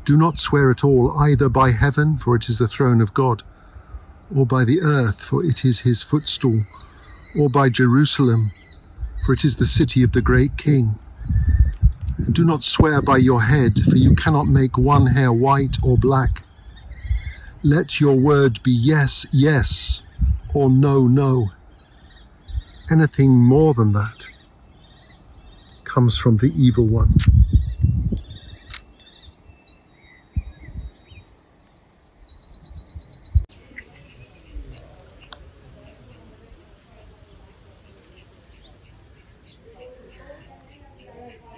do 0.05 0.17
not 0.17 0.39
swear 0.39 0.71
at 0.71 0.85
all, 0.85 1.19
either 1.19 1.49
by 1.49 1.71
heaven, 1.71 2.19
for 2.19 2.37
it 2.37 2.49
is 2.49 2.59
the 2.59 2.69
throne 2.69 3.01
of 3.01 3.15
God, 3.15 3.43
or 4.35 4.45
by 4.45 4.65
the 4.65 4.81
earth, 4.83 5.23
for 5.23 5.43
it 5.43 5.65
is 5.65 5.81
his 5.81 6.03
footstool, 6.03 6.61
or 7.39 7.49
by 7.49 7.71
Jerusalem, 7.71 8.51
for 9.25 9.33
it 9.33 9.45
is 9.45 9.57
the 9.57 9.67
city 9.67 10.03
of 10.03 10.13
the 10.13 10.21
great 10.23 10.57
king. 10.59 10.99
Do 12.33 12.45
not 12.45 12.63
swear 12.63 13.03
by 13.03 13.17
your 13.17 13.43
head, 13.43 13.81
for 13.81 13.97
you 13.97 14.15
cannot 14.15 14.47
make 14.47 14.79
one 14.79 15.07
hair 15.07 15.33
white 15.33 15.79
or 15.83 15.97
black. 15.97 16.44
Let 17.67 17.99
your 17.99 18.15
word 18.15 18.63
be 18.63 18.71
yes, 18.71 19.25
yes, 19.33 20.03
or 20.55 20.69
no, 20.69 21.07
no. 21.07 21.47
Anything 22.93 23.33
more 23.33 23.73
than 23.73 23.95
that 23.95 24.29
comes 25.85 26.19
from 26.19 26.37
the 26.37 26.53
evil 26.55 26.87
one. 26.87 27.09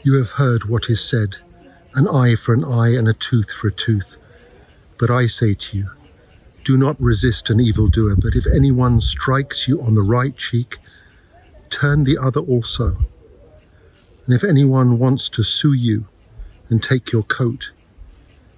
You 0.04 0.14
have 0.14 0.30
heard 0.30 0.66
what 0.66 0.88
is 0.88 1.02
said 1.02 1.38
an 1.96 2.06
eye 2.06 2.36
for 2.36 2.54
an 2.54 2.64
eye 2.64 2.94
and 2.94 3.08
a 3.08 3.12
tooth 3.12 3.50
for 3.50 3.66
a 3.66 3.72
tooth. 3.72 4.18
But 4.98 5.10
I 5.10 5.26
say 5.26 5.54
to 5.54 5.76
you, 5.76 5.90
do 6.66 6.76
not 6.76 7.00
resist 7.00 7.48
an 7.48 7.60
evildoer, 7.60 8.16
but 8.16 8.34
if 8.34 8.44
anyone 8.52 9.00
strikes 9.00 9.68
you 9.68 9.80
on 9.80 9.94
the 9.94 10.02
right 10.02 10.36
cheek, 10.36 10.78
turn 11.70 12.02
the 12.02 12.18
other 12.20 12.40
also. 12.40 12.96
And 14.24 14.34
if 14.34 14.42
anyone 14.42 14.98
wants 14.98 15.28
to 15.28 15.44
sue 15.44 15.74
you 15.74 16.08
and 16.68 16.82
take 16.82 17.12
your 17.12 17.22
coat, 17.22 17.70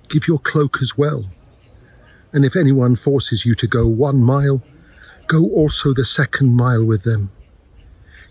give 0.09 0.27
your 0.27 0.39
cloak 0.39 0.79
as 0.81 0.97
well. 0.97 1.27
And 2.33 2.47
if 2.47 2.57
anyone 2.57 2.97
forces 2.97 3.45
you 3.45 3.55
to 3.57 3.67
go 3.67 3.87
one 3.87 4.23
mile, 4.23 4.63
go 5.27 5.45
also 5.51 5.93
the 5.93 6.07
second 6.07 6.57
mile 6.57 6.87
with 6.87 7.05
them. 7.05 7.31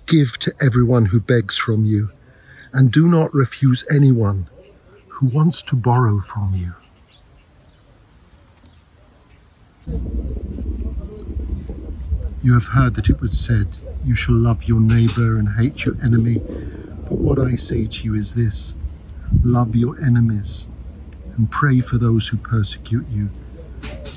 Give 0.07 0.39
to 0.39 0.55
everyone 0.59 1.05
who 1.05 1.19
begs 1.19 1.55
from 1.55 1.85
you, 1.85 2.09
and 2.73 2.91
do 2.91 3.05
not 3.05 3.31
refuse 3.31 3.85
anyone 3.93 4.49
who 5.07 5.27
wants 5.27 5.61
to 5.61 5.75
borrow 5.75 6.17
from 6.17 6.55
you. 6.55 6.73
You 12.41 12.53
have 12.53 12.67
heard 12.67 12.95
that 12.95 13.09
it 13.09 13.21
was 13.21 13.37
said, 13.37 13.77
You 14.03 14.15
shall 14.15 14.35
love 14.35 14.65
your 14.65 14.81
neighbour 14.81 15.37
and 15.39 15.49
hate 15.57 15.85
your 15.85 15.95
enemy. 16.03 16.41
But 17.05 17.19
what 17.19 17.39
I 17.39 17.55
say 17.55 17.85
to 17.87 18.07
you 18.07 18.15
is 18.15 18.35
this 18.35 18.75
love 19.43 19.75
your 19.75 19.95
enemies 20.03 20.67
and 21.37 21.51
pray 21.51 21.79
for 21.81 21.97
those 21.97 22.27
who 22.29 22.37
persecute 22.37 23.07
you, 23.09 23.31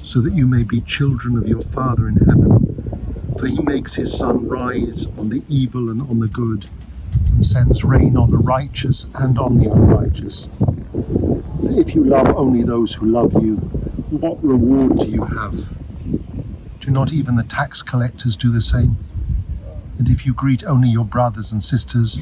so 0.03 0.21
that 0.21 0.35
you 0.35 0.47
may 0.47 0.65
be 0.65 0.81
children 0.81 1.37
of 1.37 1.49
your 1.49 1.63
Father 1.63 2.09
in 2.09 2.17
heaven. 2.17 2.77
For 3.39 3.47
he 3.47 3.63
makes 3.63 3.95
his 3.97 4.17
sun 4.17 4.49
rise 4.49 5.09
on 5.19 5.31
the 5.31 5.45
evil 5.49 5.91
and 5.91 6.03
on 6.03 6.21
the 6.21 6.29
good, 6.29 6.67
and 7.31 7.45
sends 7.45 7.85
rain 7.85 8.17
on 8.17 8.31
the 8.31 8.39
righteous 8.39 9.07
and 9.17 9.39
on 9.39 9.59
the 9.59 9.73
unrighteous. 9.73 10.49
If 11.63 11.95
you 11.95 12.05
love 12.05 12.29
only 12.37 12.63
those 12.65 12.95
who 12.95 13.07
love 13.07 13.33
you, 13.43 13.80
what 14.11 14.43
reward 14.43 14.99
do 14.99 15.09
you 15.09 15.23
have? 15.23 15.73
Do 16.81 16.91
not 16.91 17.13
even 17.13 17.37
the 17.37 17.45
tax 17.45 17.83
collectors 17.83 18.37
do 18.37 18.51
the 18.51 18.61
same? 18.61 18.97
And 19.99 20.09
if 20.09 20.27
you 20.27 20.35
greet 20.35 20.65
only 20.65 20.89
your 20.89 21.05
brothers 21.05 21.53
and 21.53 21.63
sisters, 21.63 22.19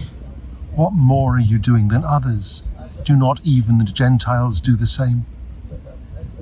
what 0.74 0.92
more 0.92 1.36
are 1.36 1.40
you 1.40 1.58
doing 1.58 1.88
than 1.88 2.04
others? 2.04 2.62
Do 3.04 3.16
not 3.16 3.40
even 3.42 3.78
the 3.78 3.84
Gentiles 3.84 4.60
do 4.60 4.76
the 4.76 4.86
same? 4.86 5.24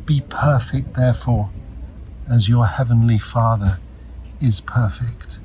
Be 0.04 0.22
perfect, 0.28 0.94
therefore, 0.94 1.50
as 2.28 2.48
your 2.48 2.66
heavenly 2.66 3.18
Father 3.18 3.78
is 4.40 4.60
perfect. 4.60 5.38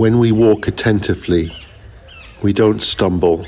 When 0.00 0.18
we 0.18 0.32
walk 0.32 0.66
attentively, 0.66 1.52
we 2.42 2.54
don't 2.54 2.80
stumble. 2.80 3.44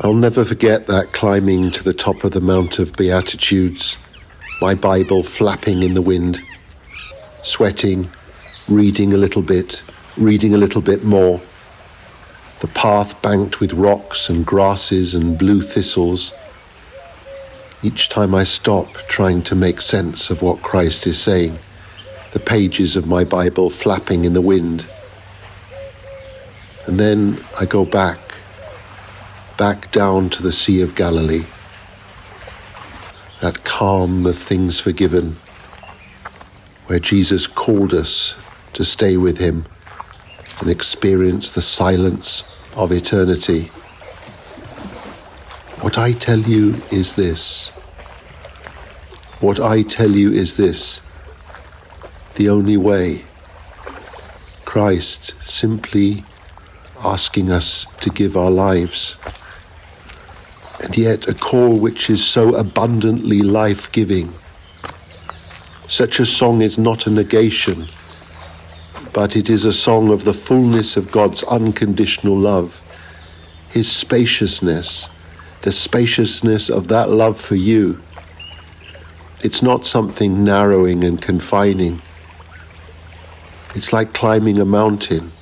I'll 0.00 0.14
never 0.14 0.44
forget 0.44 0.86
that 0.86 1.10
climbing 1.10 1.72
to 1.72 1.82
the 1.82 1.92
top 1.92 2.22
of 2.22 2.30
the 2.30 2.40
Mount 2.40 2.78
of 2.78 2.92
Beatitudes, 2.92 3.96
my 4.60 4.76
Bible 4.76 5.24
flapping 5.24 5.82
in 5.82 5.94
the 5.94 6.02
wind, 6.02 6.40
sweating, 7.42 8.10
reading 8.68 9.12
a 9.12 9.16
little 9.16 9.42
bit, 9.42 9.82
reading 10.16 10.54
a 10.54 10.58
little 10.58 10.80
bit 10.80 11.02
more, 11.02 11.40
the 12.60 12.68
path 12.68 13.20
banked 13.22 13.58
with 13.58 13.72
rocks 13.72 14.30
and 14.30 14.46
grasses 14.46 15.16
and 15.16 15.36
blue 15.36 15.62
thistles. 15.62 16.32
Each 17.82 18.08
time 18.08 18.36
I 18.36 18.44
stop 18.44 18.92
trying 19.08 19.42
to 19.42 19.56
make 19.56 19.80
sense 19.80 20.30
of 20.30 20.42
what 20.42 20.62
Christ 20.62 21.08
is 21.08 21.20
saying, 21.20 21.58
the 22.32 22.40
pages 22.40 22.96
of 22.96 23.06
my 23.06 23.24
Bible 23.24 23.70
flapping 23.70 24.24
in 24.24 24.34
the 24.34 24.40
wind. 24.40 24.86
And 26.86 26.98
then 26.98 27.44
I 27.58 27.64
go 27.64 27.84
back 27.84 28.28
back 29.58 29.90
down 29.90 30.30
to 30.30 30.40
the 30.40 30.52
Sea 30.52 30.80
of 30.82 30.94
Galilee. 30.94 31.44
That 33.40 33.64
calm 33.64 34.24
of 34.24 34.38
things 34.38 34.78
forgiven, 34.78 35.36
where 36.86 37.00
Jesus 37.00 37.48
called 37.48 37.92
us 37.92 38.36
to 38.74 38.84
stay 38.84 39.16
with 39.16 39.38
him 39.38 39.66
and 40.60 40.70
experience 40.70 41.50
the 41.50 41.60
silence 41.60 42.44
of 42.76 42.92
eternity. 42.92 43.64
What 45.80 45.98
I 45.98 46.12
tell 46.12 46.40
you 46.40 46.80
is 46.92 47.16
this. 47.16 47.70
What 49.40 49.58
I 49.58 49.82
tell 49.82 50.12
you 50.12 50.32
is 50.32 50.56
this. 50.56 51.00
The 52.38 52.48
only 52.48 52.76
way. 52.76 53.24
Christ 54.64 55.34
simply 55.42 56.22
asking 57.02 57.50
us 57.50 57.84
to 58.00 58.10
give 58.10 58.36
our 58.36 58.52
lives 58.52 59.16
and 60.80 60.96
yet 60.96 61.26
a 61.26 61.34
call 61.34 61.76
which 61.76 62.08
is 62.08 62.24
so 62.24 62.54
abundantly 62.54 63.40
life 63.40 63.90
giving. 63.90 64.34
Such 65.88 66.20
a 66.20 66.26
song 66.26 66.62
is 66.62 66.78
not 66.78 67.08
a 67.08 67.10
negation, 67.10 67.86
but 69.12 69.34
it 69.34 69.50
is 69.50 69.64
a 69.64 69.72
song 69.72 70.12
of 70.12 70.22
the 70.22 70.32
fullness 70.32 70.96
of 70.96 71.10
God's 71.10 71.42
unconditional 71.42 72.36
love, 72.36 72.80
His 73.68 73.90
spaciousness, 73.90 75.08
the 75.62 75.72
spaciousness 75.72 76.70
of 76.70 76.86
that 76.86 77.10
love 77.10 77.36
for 77.40 77.56
you. 77.56 78.00
It's 79.42 79.60
not 79.60 79.86
something 79.86 80.44
narrowing 80.44 81.02
and 81.02 81.20
confining. 81.20 82.00
It's 83.74 83.92
like 83.92 84.12
climbing 84.12 84.58
a 84.58 84.64
mountain. 84.64 85.32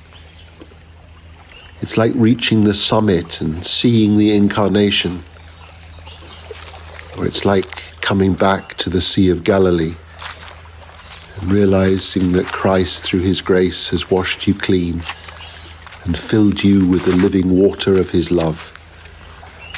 It's 1.81 1.97
like 1.97 2.11
reaching 2.15 2.63
the 2.63 2.73
summit 2.73 3.39
and 3.41 3.65
seeing 3.65 4.17
the 4.17 4.35
incarnation. 4.35 5.21
Or 7.17 7.25
it's 7.25 7.45
like 7.45 7.65
coming 8.01 8.33
back 8.33 8.75
to 8.75 8.89
the 8.89 9.01
Sea 9.01 9.29
of 9.29 9.43
Galilee 9.43 9.95
and 11.39 11.51
realizing 11.51 12.31
that 12.33 12.45
Christ, 12.45 13.03
through 13.03 13.21
his 13.21 13.41
grace, 13.41 13.89
has 13.89 14.09
washed 14.11 14.47
you 14.47 14.53
clean 14.53 15.03
and 16.03 16.17
filled 16.17 16.63
you 16.63 16.87
with 16.87 17.05
the 17.05 17.15
living 17.15 17.49
water 17.49 17.99
of 17.99 18.09
his 18.09 18.31
love. 18.31 18.73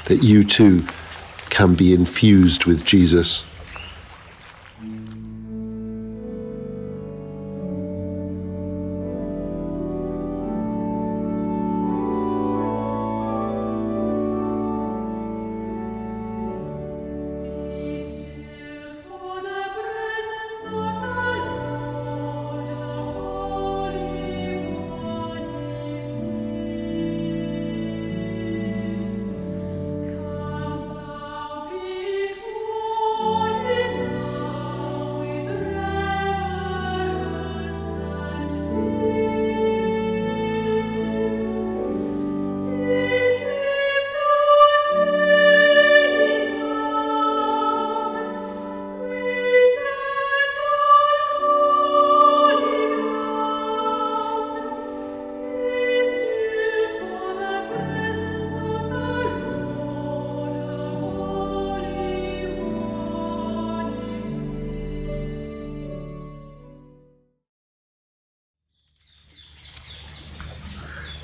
That 0.05 0.23
you 0.23 0.43
too 0.43 0.85
can 1.49 1.75
be 1.75 1.93
infused 1.93 2.65
with 2.65 2.85
Jesus. 2.85 3.45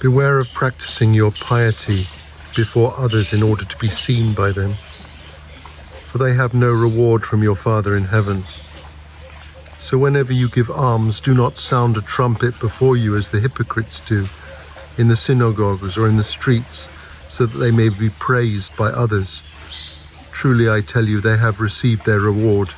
Beware 0.05 0.37
of 0.37 0.53
practicing 0.53 1.15
your 1.15 1.31
piety 1.31 2.05
before 2.55 2.93
others 2.95 3.33
in 3.33 3.41
order 3.41 3.65
to 3.65 3.77
be 3.79 3.89
seen 3.89 4.35
by 4.35 4.51
them, 4.51 4.75
for 6.11 6.19
they 6.19 6.35
have 6.35 6.53
no 6.53 6.71
reward 6.71 7.25
from 7.25 7.41
your 7.41 7.55
Father 7.55 7.97
in 7.97 8.03
heaven. 8.03 8.43
So 9.79 9.97
whenever 9.97 10.31
you 10.31 10.47
give 10.47 10.69
alms, 10.69 11.19
do 11.19 11.33
not 11.33 11.57
sound 11.57 11.97
a 11.97 12.03
trumpet 12.03 12.59
before 12.59 12.95
you 12.95 13.17
as 13.17 13.31
the 13.31 13.39
hypocrites 13.39 13.99
do 13.99 14.27
in 14.95 15.07
the 15.07 15.15
synagogues 15.15 15.97
or 15.97 16.07
in 16.07 16.17
the 16.17 16.23
streets, 16.23 16.87
so 17.27 17.47
that 17.47 17.57
they 17.57 17.71
may 17.71 17.89
be 17.89 18.11
praised 18.11 18.77
by 18.77 18.89
others. 18.89 19.41
Truly 20.31 20.69
I 20.69 20.81
tell 20.81 21.05
you, 21.05 21.19
they 21.19 21.37
have 21.37 21.59
received 21.59 22.05
their 22.05 22.19
reward. 22.19 22.75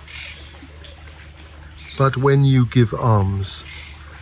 But 1.98 2.16
when 2.16 2.46
you 2.46 2.66
give 2.68 2.94
alms, 2.94 3.66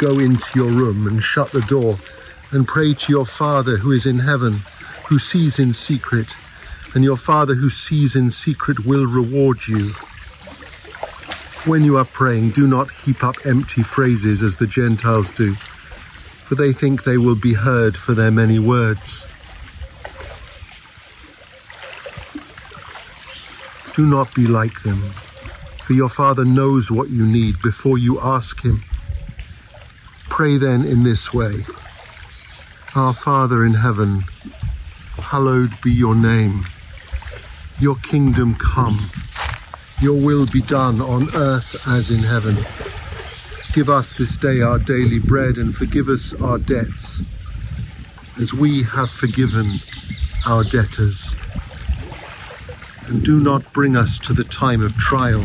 go 0.00 0.18
into 0.18 0.58
your 0.58 0.70
room 0.70 1.06
and 1.06 1.22
shut 1.22 1.52
the 1.52 1.60
door 1.62 1.94
and 2.52 2.66
pray 2.66 2.94
to 2.94 3.12
your 3.12 3.26
Father 3.26 3.76
who 3.76 3.92
is 3.92 4.06
in 4.06 4.18
heaven, 4.18 4.54
who 5.06 5.18
sees 5.18 5.58
in 5.58 5.74
secret, 5.74 6.38
and 6.94 7.04
your 7.04 7.18
Father 7.18 7.54
who 7.54 7.68
sees 7.68 8.16
in 8.16 8.30
secret 8.30 8.86
will 8.86 9.06
reward 9.06 9.58
you. 9.68 9.90
When 11.66 11.84
you 11.84 11.98
are 11.98 12.06
praying, 12.06 12.50
do 12.50 12.66
not 12.66 12.90
heap 12.90 13.22
up 13.22 13.36
empty 13.44 13.82
phrases 13.82 14.42
as 14.42 14.56
the 14.56 14.66
Gentiles 14.66 15.32
do, 15.32 15.52
for 15.52 16.54
they 16.54 16.72
think 16.72 17.04
they 17.04 17.18
will 17.18 17.36
be 17.36 17.52
heard 17.52 17.94
for 17.94 18.14
their 18.14 18.30
many 18.30 18.58
words. 18.58 19.26
Do 23.92 24.06
not 24.06 24.34
be 24.34 24.46
like 24.46 24.82
them, 24.82 25.00
for 25.82 25.92
your 25.92 26.08
Father 26.08 26.46
knows 26.46 26.90
what 26.90 27.10
you 27.10 27.26
need 27.26 27.60
before 27.60 27.98
you 27.98 28.18
ask 28.22 28.64
Him. 28.64 28.82
Pray 30.30 30.56
then 30.56 30.86
in 30.86 31.02
this 31.02 31.34
way 31.34 31.52
Our 32.96 33.12
Father 33.12 33.66
in 33.66 33.74
heaven, 33.74 34.22
hallowed 35.18 35.78
be 35.82 35.90
your 35.90 36.14
name. 36.14 36.64
Your 37.78 37.96
kingdom 37.96 38.54
come. 38.54 39.10
Your 40.00 40.18
will 40.18 40.46
be 40.46 40.62
done 40.62 41.02
on 41.02 41.28
earth 41.34 41.76
as 41.86 42.10
in 42.10 42.22
heaven. 42.22 42.56
Give 43.74 43.90
us 43.90 44.14
this 44.14 44.36
day 44.38 44.62
our 44.62 44.78
daily 44.78 45.18
bread 45.18 45.58
and 45.58 45.76
forgive 45.76 46.08
us 46.08 46.40
our 46.40 46.58
debts, 46.58 47.22
as 48.40 48.54
we 48.54 48.84
have 48.84 49.10
forgiven 49.10 49.66
our 50.46 50.64
debtors. 50.64 51.36
And 53.08 53.22
do 53.22 53.40
not 53.40 53.70
bring 53.74 53.94
us 53.96 54.18
to 54.20 54.32
the 54.32 54.44
time 54.44 54.82
of 54.82 54.96
trial, 54.96 55.44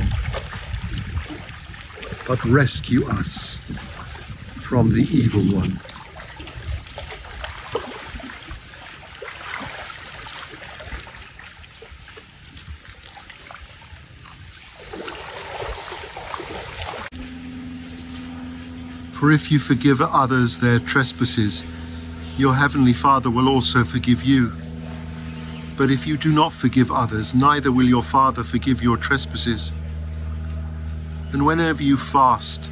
but 2.28 2.42
rescue 2.46 3.06
us 3.08 3.60
from 4.66 4.90
the 4.90 5.08
evil 5.12 5.44
one. 5.56 5.70
For 19.12 19.32
if 19.32 19.52
you 19.52 19.60
forgive 19.60 20.02
others 20.02 20.58
their 20.58 20.80
trespasses, 20.80 21.64
your 22.40 22.56
heavenly 22.56 22.94
Father 22.94 23.30
will 23.30 23.48
also 23.48 23.84
forgive 23.84 24.24
you. 24.24 24.52
But 25.78 25.92
if 25.92 26.08
you 26.08 26.18
do 26.18 26.32
not 26.32 26.52
forgive 26.52 26.92
others, 26.92 27.36
neither 27.36 27.72
will 27.72 27.86
your 27.86 28.02
Father 28.02 28.44
forgive 28.44 28.82
your 28.82 28.98
trespasses. 28.98 29.72
And 31.34 31.46
whenever 31.46 31.84
you 31.84 31.98
fast, 31.98 32.72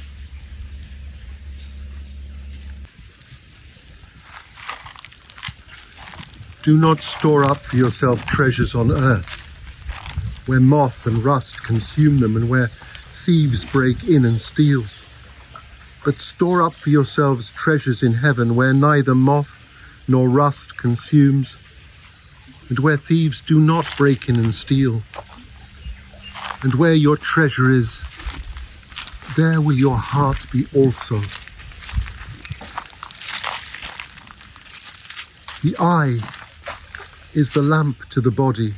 Do 6.63 6.77
not 6.77 6.99
store 6.99 7.43
up 7.43 7.57
for 7.57 7.75
yourself 7.75 8.23
treasures 8.27 8.75
on 8.75 8.91
earth, 8.91 9.47
where 10.45 10.59
moth 10.59 11.07
and 11.07 11.23
rust 11.25 11.63
consume 11.63 12.19
them 12.19 12.35
and 12.35 12.49
where 12.49 12.67
thieves 12.67 13.65
break 13.65 14.03
in 14.07 14.25
and 14.25 14.39
steal. 14.39 14.83
But 16.05 16.19
store 16.19 16.61
up 16.61 16.73
for 16.73 16.91
yourselves 16.91 17.49
treasures 17.49 18.03
in 18.03 18.13
heaven, 18.13 18.55
where 18.55 18.75
neither 18.75 19.15
moth 19.15 19.67
nor 20.07 20.29
rust 20.29 20.77
consumes, 20.77 21.57
and 22.69 22.77
where 22.77 22.97
thieves 22.97 23.41
do 23.41 23.59
not 23.59 23.91
break 23.97 24.29
in 24.29 24.35
and 24.35 24.53
steal. 24.53 25.01
And 26.61 26.75
where 26.75 26.93
your 26.93 27.17
treasure 27.17 27.71
is, 27.71 28.05
there 29.35 29.59
will 29.61 29.73
your 29.73 29.97
heart 29.97 30.45
be 30.51 30.67
also. 30.75 31.21
The 35.63 35.75
eye 35.79 36.19
is 37.33 37.51
the 37.51 37.61
lamp 37.61 38.05
to 38.09 38.21
the 38.21 38.31
body. 38.31 38.71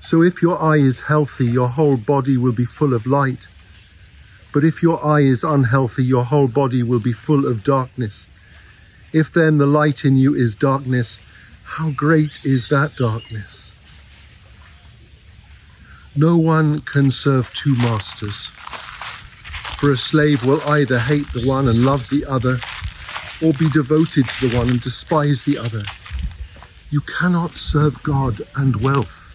So 0.00 0.22
if 0.22 0.42
your 0.42 0.60
eye 0.62 0.76
is 0.76 1.02
healthy, 1.02 1.46
your 1.46 1.68
whole 1.68 1.96
body 1.96 2.36
will 2.36 2.52
be 2.52 2.64
full 2.64 2.94
of 2.94 3.06
light. 3.06 3.48
But 4.52 4.64
if 4.64 4.82
your 4.82 5.04
eye 5.04 5.20
is 5.20 5.44
unhealthy, 5.44 6.04
your 6.04 6.24
whole 6.24 6.48
body 6.48 6.82
will 6.82 7.00
be 7.00 7.12
full 7.12 7.46
of 7.46 7.62
darkness. 7.62 8.26
If 9.12 9.32
then 9.32 9.58
the 9.58 9.66
light 9.66 10.04
in 10.04 10.16
you 10.16 10.34
is 10.34 10.54
darkness, 10.54 11.18
how 11.64 11.90
great 11.90 12.44
is 12.44 12.68
that 12.68 12.96
darkness? 12.96 13.72
No 16.16 16.36
one 16.36 16.80
can 16.80 17.10
serve 17.10 17.52
two 17.54 17.76
masters. 17.76 18.50
For 19.78 19.92
a 19.92 19.96
slave 19.96 20.44
will 20.44 20.62
either 20.62 20.98
hate 20.98 21.32
the 21.32 21.46
one 21.46 21.68
and 21.68 21.84
love 21.84 22.08
the 22.08 22.24
other, 22.26 22.58
or 23.42 23.52
be 23.54 23.68
devoted 23.70 24.28
to 24.28 24.48
the 24.48 24.58
one 24.58 24.68
and 24.68 24.80
despise 24.80 25.44
the 25.44 25.58
other. 25.58 25.82
You 26.90 27.00
cannot 27.02 27.56
serve 27.56 28.02
God 28.02 28.40
and 28.56 28.76
wealth. 28.76 29.26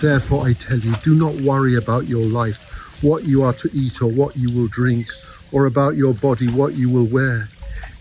Therefore, 0.00 0.46
I 0.46 0.52
tell 0.52 0.78
you, 0.78 0.92
do 1.02 1.14
not 1.14 1.34
worry 1.36 1.76
about 1.76 2.06
your 2.06 2.24
life, 2.24 3.02
what 3.02 3.24
you 3.24 3.42
are 3.42 3.52
to 3.54 3.70
eat 3.72 4.02
or 4.02 4.08
what 4.08 4.36
you 4.36 4.52
will 4.52 4.68
drink, 4.68 5.06
or 5.52 5.66
about 5.66 5.96
your 5.96 6.14
body, 6.14 6.48
what 6.48 6.74
you 6.74 6.90
will 6.90 7.06
wear. 7.06 7.48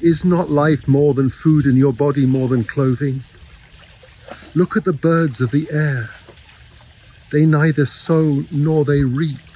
Is 0.02 0.26
not 0.26 0.50
life 0.50 0.88
more 0.88 1.14
than 1.14 1.30
food 1.30 1.66
and 1.66 1.78
your 1.78 1.94
body 1.94 2.26
more 2.26 2.48
than 2.48 2.64
clothing? 2.64 3.24
Look 4.56 4.76
at 4.76 4.84
the 4.84 4.94
birds 4.94 5.40
of 5.40 5.52
the 5.52 5.68
air. 5.72 6.10
They 7.32 7.46
neither 7.46 7.86
sow 7.86 8.44
nor 8.52 8.86
they 8.86 9.04
reap 9.04 9.53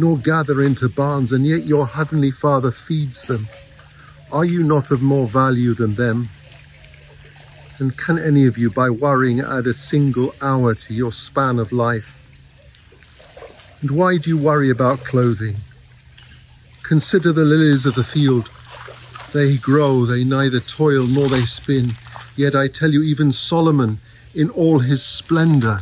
nor 0.00 0.16
gather 0.16 0.62
into 0.62 0.88
barns, 0.88 1.30
and 1.30 1.46
yet 1.46 1.64
your 1.64 1.86
heavenly 1.86 2.30
Father 2.30 2.70
feeds 2.70 3.26
them. 3.26 3.44
Are 4.32 4.46
you 4.46 4.62
not 4.62 4.90
of 4.90 5.02
more 5.02 5.26
value 5.26 5.74
than 5.74 5.94
them? 5.94 6.30
And 7.78 7.96
can 7.98 8.18
any 8.18 8.46
of 8.46 8.56
you, 8.56 8.70
by 8.70 8.88
worrying, 8.88 9.40
add 9.40 9.66
a 9.66 9.74
single 9.74 10.34
hour 10.40 10.74
to 10.74 10.94
your 10.94 11.12
span 11.12 11.58
of 11.58 11.70
life? 11.70 12.16
And 13.82 13.90
why 13.90 14.16
do 14.16 14.30
you 14.30 14.38
worry 14.38 14.70
about 14.70 15.04
clothing? 15.04 15.56
Consider 16.82 17.32
the 17.32 17.44
lilies 17.44 17.84
of 17.84 17.94
the 17.94 18.04
field. 18.04 18.50
They 19.34 19.58
grow, 19.58 20.06
they 20.06 20.24
neither 20.24 20.60
toil 20.60 21.06
nor 21.06 21.28
they 21.28 21.42
spin. 21.42 21.92
Yet 22.36 22.56
I 22.56 22.68
tell 22.68 22.90
you, 22.90 23.02
even 23.02 23.32
Solomon, 23.32 23.98
in 24.34 24.48
all 24.50 24.78
his 24.78 25.02
splendor, 25.02 25.80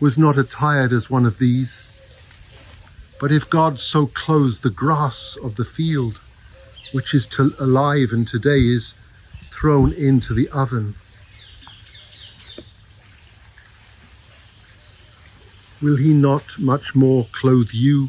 was 0.00 0.18
not 0.18 0.36
attired 0.38 0.92
as 0.92 1.08
one 1.08 1.24
of 1.24 1.38
these. 1.38 1.84
But 3.20 3.30
if 3.30 3.50
God 3.50 3.78
so 3.78 4.06
clothes 4.06 4.60
the 4.60 4.70
grass 4.70 5.36
of 5.36 5.56
the 5.56 5.64
field, 5.64 6.22
which 6.92 7.12
is 7.12 7.26
to 7.26 7.52
alive 7.58 8.12
and 8.12 8.26
today 8.26 8.60
is 8.60 8.94
thrown 9.50 9.92
into 9.92 10.32
the 10.32 10.48
oven, 10.48 10.94
will 15.82 15.98
he 15.98 16.14
not 16.14 16.58
much 16.58 16.94
more 16.94 17.26
clothe 17.30 17.72
you, 17.72 18.08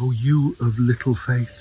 O 0.00 0.12
you 0.12 0.54
of 0.60 0.78
little 0.78 1.16
faith? 1.16 1.58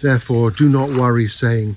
Therefore, 0.00 0.50
do 0.50 0.68
not 0.68 0.88
worry, 0.88 1.28
saying, 1.28 1.76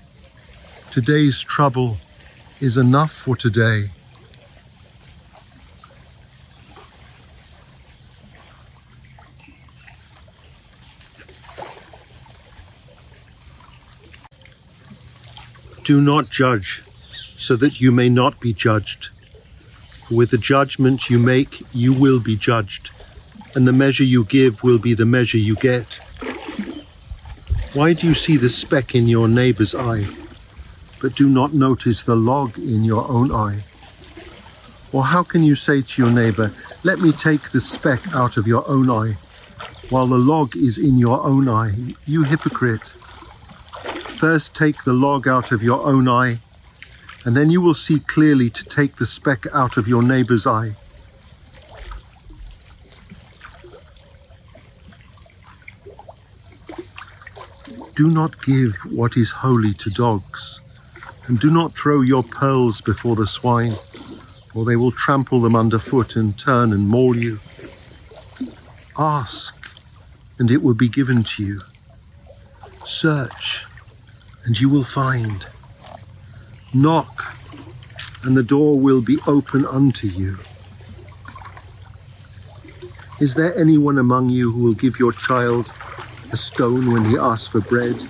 Today's 0.91 1.41
trouble 1.41 1.95
is 2.59 2.75
enough 2.75 3.13
for 3.13 3.37
today. 3.37 3.83
Do 15.85 16.01
not 16.01 16.29
judge, 16.29 16.83
so 17.37 17.55
that 17.55 17.79
you 17.79 17.93
may 17.93 18.09
not 18.09 18.41
be 18.41 18.51
judged. 18.51 19.11
For 20.09 20.15
with 20.15 20.31
the 20.31 20.37
judgment 20.37 21.09
you 21.09 21.19
make, 21.19 21.63
you 21.71 21.93
will 21.93 22.19
be 22.19 22.35
judged, 22.35 22.91
and 23.55 23.65
the 23.65 23.71
measure 23.71 24.03
you 24.03 24.25
give 24.25 24.61
will 24.61 24.77
be 24.77 24.93
the 24.93 25.05
measure 25.05 25.37
you 25.37 25.55
get. 25.55 25.95
Why 27.71 27.93
do 27.93 28.07
you 28.07 28.13
see 28.13 28.35
the 28.35 28.49
speck 28.49 28.93
in 28.93 29.07
your 29.07 29.29
neighbor's 29.29 29.73
eye? 29.73 30.05
But 31.01 31.15
do 31.15 31.27
not 31.27 31.53
notice 31.53 32.03
the 32.03 32.15
log 32.15 32.57
in 32.59 32.83
your 32.83 33.09
own 33.09 33.31
eye? 33.31 33.63
Or 34.93 35.05
how 35.05 35.23
can 35.23 35.43
you 35.43 35.55
say 35.55 35.81
to 35.81 36.01
your 36.01 36.11
neighbor, 36.11 36.53
Let 36.83 36.99
me 36.99 37.11
take 37.11 37.49
the 37.49 37.59
speck 37.59 38.13
out 38.13 38.37
of 38.37 38.45
your 38.45 38.67
own 38.67 38.89
eye, 38.89 39.17
while 39.89 40.05
the 40.05 40.19
log 40.19 40.55
is 40.55 40.77
in 40.77 40.99
your 40.99 41.25
own 41.25 41.49
eye? 41.49 41.95
You 42.05 42.23
hypocrite! 42.23 42.89
First 44.19 44.53
take 44.53 44.83
the 44.83 44.93
log 44.93 45.27
out 45.27 45.51
of 45.51 45.63
your 45.63 45.83
own 45.85 46.07
eye, 46.07 46.39
and 47.25 47.35
then 47.35 47.49
you 47.49 47.61
will 47.61 47.73
see 47.73 47.99
clearly 47.99 48.51
to 48.51 48.63
take 48.63 48.97
the 48.97 49.05
speck 49.05 49.45
out 49.53 49.77
of 49.77 49.87
your 49.87 50.03
neighbor's 50.03 50.45
eye. 50.45 50.75
Do 57.95 58.09
not 58.09 58.41
give 58.43 58.75
what 58.91 59.17
is 59.17 59.31
holy 59.31 59.73
to 59.73 59.89
dogs 59.89 60.60
and 61.31 61.39
do 61.39 61.49
not 61.49 61.71
throw 61.71 62.01
your 62.01 62.23
pearls 62.23 62.81
before 62.81 63.15
the 63.15 63.25
swine, 63.25 63.75
or 64.53 64.65
they 64.65 64.75
will 64.75 64.91
trample 64.91 65.39
them 65.39 65.55
underfoot 65.55 66.17
and 66.17 66.37
turn 66.37 66.73
and 66.73 66.89
maul 66.89 67.15
you. 67.15 67.39
Ask, 68.99 69.55
and 70.39 70.51
it 70.51 70.61
will 70.61 70.73
be 70.73 70.89
given 70.89 71.23
to 71.23 71.41
you. 71.41 71.61
Search, 72.83 73.65
and 74.43 74.59
you 74.59 74.67
will 74.67 74.83
find. 74.83 75.47
Knock, 76.73 77.33
and 78.25 78.35
the 78.35 78.43
door 78.43 78.77
will 78.77 79.01
be 79.01 79.17
open 79.25 79.65
unto 79.65 80.07
you. 80.07 80.35
Is 83.21 83.35
there 83.35 83.57
anyone 83.57 83.97
among 83.97 84.31
you 84.31 84.51
who 84.51 84.63
will 84.63 84.73
give 84.73 84.99
your 84.99 85.13
child 85.13 85.71
a 86.33 86.35
stone 86.35 86.91
when 86.91 87.05
he 87.05 87.17
asks 87.17 87.47
for 87.47 87.61
bread? 87.61 88.03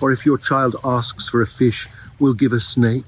Or 0.00 0.10
if 0.10 0.26
your 0.26 0.38
child 0.38 0.74
asks 0.84 1.28
for 1.28 1.40
a 1.40 1.46
fish, 1.46 1.86
will 2.18 2.34
give 2.34 2.52
a 2.52 2.60
snake? 2.60 3.06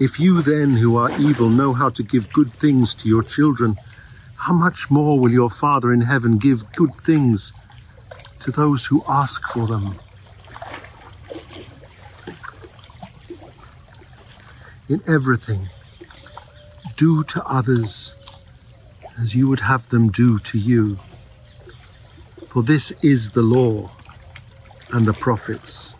If 0.00 0.20
you 0.20 0.42
then, 0.42 0.70
who 0.74 0.96
are 0.96 1.10
evil, 1.18 1.48
know 1.50 1.72
how 1.72 1.90
to 1.90 2.02
give 2.02 2.32
good 2.32 2.52
things 2.52 2.94
to 2.96 3.08
your 3.08 3.22
children, 3.22 3.76
how 4.36 4.52
much 4.52 4.90
more 4.90 5.18
will 5.18 5.32
your 5.32 5.50
Father 5.50 5.92
in 5.92 6.00
heaven 6.00 6.38
give 6.38 6.70
good 6.72 6.94
things 6.94 7.52
to 8.40 8.52
those 8.52 8.86
who 8.86 9.02
ask 9.08 9.42
for 9.48 9.66
them? 9.66 9.94
In 14.88 15.00
everything, 15.08 15.68
do 16.96 17.24
to 17.24 17.42
others 17.44 18.14
as 19.20 19.34
you 19.34 19.48
would 19.48 19.60
have 19.60 19.88
them 19.88 20.10
do 20.10 20.38
to 20.38 20.58
you. 20.58 20.96
For 22.46 22.62
this 22.62 22.92
is 23.04 23.32
the 23.32 23.42
law 23.42 23.90
and 24.92 25.04
the 25.04 25.12
prophets. 25.12 25.94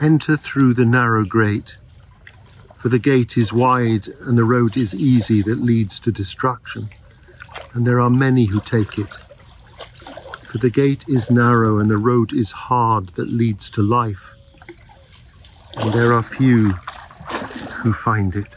Enter 0.00 0.38
through 0.38 0.72
the 0.72 0.86
narrow 0.86 1.24
gate, 1.24 1.76
for 2.74 2.88
the 2.88 2.98
gate 2.98 3.36
is 3.36 3.52
wide 3.52 4.08
and 4.26 4.38
the 4.38 4.44
road 4.44 4.74
is 4.74 4.94
easy 4.94 5.42
that 5.42 5.60
leads 5.60 6.00
to 6.00 6.10
destruction, 6.10 6.88
and 7.74 7.86
there 7.86 8.00
are 8.00 8.08
many 8.08 8.46
who 8.46 8.60
take 8.60 8.98
it. 8.98 9.16
For 10.42 10.56
the 10.56 10.70
gate 10.70 11.04
is 11.06 11.30
narrow 11.30 11.78
and 11.78 11.90
the 11.90 11.98
road 11.98 12.32
is 12.32 12.50
hard 12.50 13.10
that 13.10 13.28
leads 13.28 13.68
to 13.70 13.82
life, 13.82 14.34
and 15.76 15.92
there 15.92 16.14
are 16.14 16.22
few 16.22 16.70
who 17.82 17.92
find 17.92 18.34
it. 18.34 18.56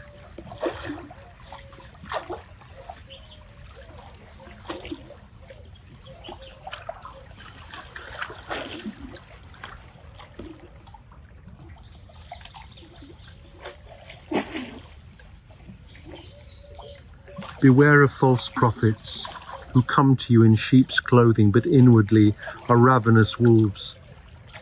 Beware 17.64 18.02
of 18.02 18.12
false 18.12 18.50
prophets 18.50 19.26
who 19.72 19.80
come 19.80 20.16
to 20.16 20.34
you 20.34 20.42
in 20.42 20.54
sheep's 20.54 21.00
clothing, 21.00 21.50
but 21.50 21.64
inwardly 21.64 22.34
are 22.68 22.76
ravenous 22.76 23.40
wolves. 23.40 23.96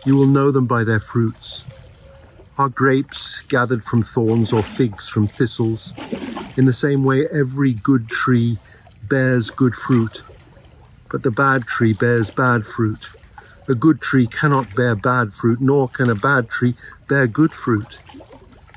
You 0.06 0.16
will 0.16 0.28
know 0.28 0.52
them 0.52 0.68
by 0.68 0.84
their 0.84 1.00
fruits. 1.00 1.64
Are 2.58 2.68
grapes 2.68 3.40
gathered 3.40 3.82
from 3.82 4.02
thorns 4.02 4.52
or 4.52 4.62
figs 4.62 5.08
from 5.08 5.26
thistles? 5.26 5.92
In 6.56 6.64
the 6.64 6.72
same 6.72 7.04
way, 7.04 7.24
every 7.32 7.72
good 7.72 8.08
tree 8.08 8.56
bears 9.08 9.50
good 9.50 9.74
fruit, 9.74 10.22
but 11.10 11.24
the 11.24 11.32
bad 11.32 11.66
tree 11.66 11.94
bears 11.94 12.30
bad 12.30 12.64
fruit. 12.64 13.08
A 13.68 13.74
good 13.74 14.00
tree 14.00 14.28
cannot 14.28 14.76
bear 14.76 14.94
bad 14.94 15.32
fruit, 15.32 15.60
nor 15.60 15.88
can 15.88 16.08
a 16.08 16.14
bad 16.14 16.48
tree 16.48 16.74
bear 17.08 17.26
good 17.26 17.52
fruit. 17.52 17.98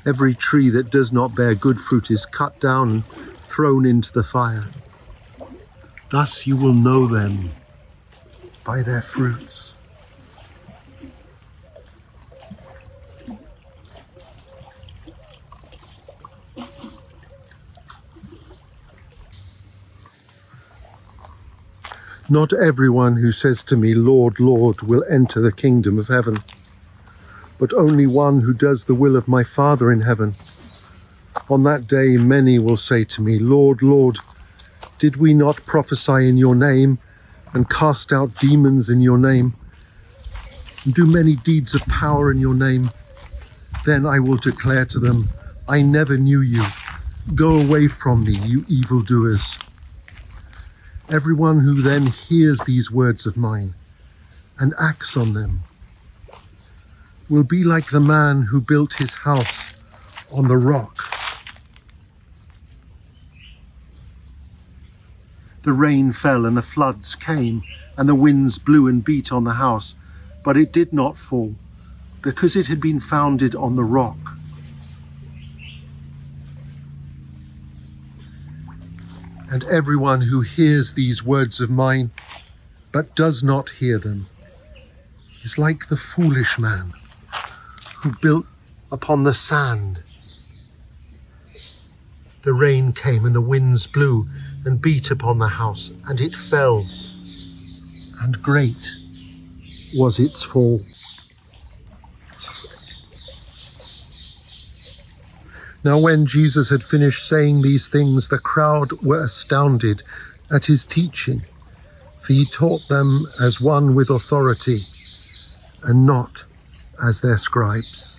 Every 0.04 0.34
tree 0.34 0.68
that 0.70 0.90
does 0.90 1.12
not 1.12 1.36
bear 1.36 1.54
good 1.54 1.80
fruit 1.80 2.10
is 2.10 2.26
cut 2.26 2.58
down 2.58 3.04
thrown 3.56 3.86
into 3.86 4.12
the 4.12 4.22
fire. 4.22 4.64
Thus 6.10 6.46
you 6.46 6.58
will 6.58 6.74
know 6.74 7.06
them 7.06 7.48
by 8.66 8.82
their 8.82 9.00
fruits. 9.00 9.78
Not 22.28 22.52
everyone 22.52 23.16
who 23.16 23.32
says 23.32 23.62
to 23.62 23.76
me, 23.78 23.94
Lord, 23.94 24.38
Lord, 24.38 24.82
will 24.82 25.02
enter 25.08 25.40
the 25.40 25.50
kingdom 25.50 25.98
of 25.98 26.08
heaven, 26.08 26.40
but 27.58 27.72
only 27.72 28.06
one 28.06 28.42
who 28.42 28.52
does 28.52 28.84
the 28.84 28.94
will 28.94 29.16
of 29.16 29.26
my 29.26 29.42
Father 29.42 29.90
in 29.90 30.02
heaven. 30.02 30.34
On 31.48 31.62
that 31.62 31.86
day, 31.86 32.16
many 32.16 32.58
will 32.58 32.76
say 32.76 33.04
to 33.04 33.22
me, 33.22 33.38
Lord, 33.38 33.80
Lord, 33.80 34.18
did 34.98 35.16
we 35.16 35.32
not 35.32 35.64
prophesy 35.64 36.28
in 36.28 36.36
your 36.36 36.56
name 36.56 36.98
and 37.52 37.70
cast 37.70 38.12
out 38.12 38.34
demons 38.40 38.90
in 38.90 39.00
your 39.00 39.16
name 39.16 39.54
and 40.84 40.92
do 40.92 41.06
many 41.06 41.36
deeds 41.36 41.72
of 41.72 41.82
power 41.82 42.32
in 42.32 42.38
your 42.38 42.54
name? 42.54 42.90
Then 43.84 44.04
I 44.06 44.18
will 44.18 44.38
declare 44.38 44.86
to 44.86 44.98
them, 44.98 45.28
I 45.68 45.82
never 45.82 46.16
knew 46.16 46.40
you. 46.40 46.64
Go 47.36 47.60
away 47.60 47.86
from 47.86 48.24
me, 48.24 48.32
you 48.32 48.62
evildoers. 48.68 49.56
Everyone 51.12 51.60
who 51.60 51.80
then 51.80 52.06
hears 52.06 52.58
these 52.60 52.90
words 52.90 53.24
of 53.24 53.36
mine 53.36 53.74
and 54.58 54.74
acts 54.80 55.16
on 55.16 55.32
them 55.32 55.60
will 57.28 57.44
be 57.44 57.62
like 57.62 57.90
the 57.90 58.00
man 58.00 58.42
who 58.42 58.60
built 58.60 58.94
his 58.94 59.14
house 59.14 59.72
on 60.32 60.48
the 60.48 60.56
rock. 60.56 61.04
The 65.66 65.72
rain 65.72 66.12
fell 66.12 66.46
and 66.46 66.56
the 66.56 66.62
floods 66.62 67.16
came, 67.16 67.64
and 67.98 68.08
the 68.08 68.14
winds 68.14 68.56
blew 68.56 68.86
and 68.86 69.04
beat 69.04 69.32
on 69.32 69.42
the 69.42 69.54
house, 69.54 69.96
but 70.44 70.56
it 70.56 70.70
did 70.70 70.92
not 70.92 71.18
fall, 71.18 71.56
because 72.22 72.54
it 72.54 72.68
had 72.68 72.80
been 72.80 73.00
founded 73.00 73.56
on 73.56 73.74
the 73.74 73.82
rock. 73.82 74.16
And 79.50 79.64
everyone 79.64 80.20
who 80.20 80.42
hears 80.42 80.92
these 80.92 81.24
words 81.24 81.60
of 81.60 81.68
mine, 81.68 82.12
but 82.92 83.16
does 83.16 83.42
not 83.42 83.70
hear 83.70 83.98
them, 83.98 84.26
is 85.42 85.58
like 85.58 85.88
the 85.88 85.96
foolish 85.96 86.60
man 86.60 86.92
who 87.96 88.14
built 88.22 88.46
upon 88.92 89.24
the 89.24 89.34
sand. 89.34 90.04
The 92.44 92.54
rain 92.54 92.92
came 92.92 93.24
and 93.24 93.34
the 93.34 93.40
winds 93.40 93.88
blew 93.88 94.28
and 94.66 94.82
beat 94.82 95.10
upon 95.12 95.38
the 95.38 95.46
house, 95.46 95.92
and 96.08 96.20
it 96.20 96.34
fell, 96.34 96.84
and 98.22 98.42
great 98.42 98.90
was 99.94 100.18
its 100.18 100.42
fall. 100.42 100.82
Now, 105.84 105.98
when 106.00 106.26
Jesus 106.26 106.68
had 106.70 106.82
finished 106.82 107.28
saying 107.28 107.62
these 107.62 107.86
things, 107.86 108.26
the 108.26 108.38
crowd 108.38 108.90
were 109.04 109.22
astounded 109.22 110.02
at 110.50 110.64
his 110.64 110.84
teaching, 110.84 111.42
for 112.18 112.32
he 112.32 112.44
taught 112.44 112.88
them 112.88 113.26
as 113.40 113.60
one 113.60 113.94
with 113.94 114.10
authority, 114.10 114.80
and 115.84 116.04
not 116.04 116.44
as 117.00 117.20
their 117.20 117.36
scribes. 117.36 118.15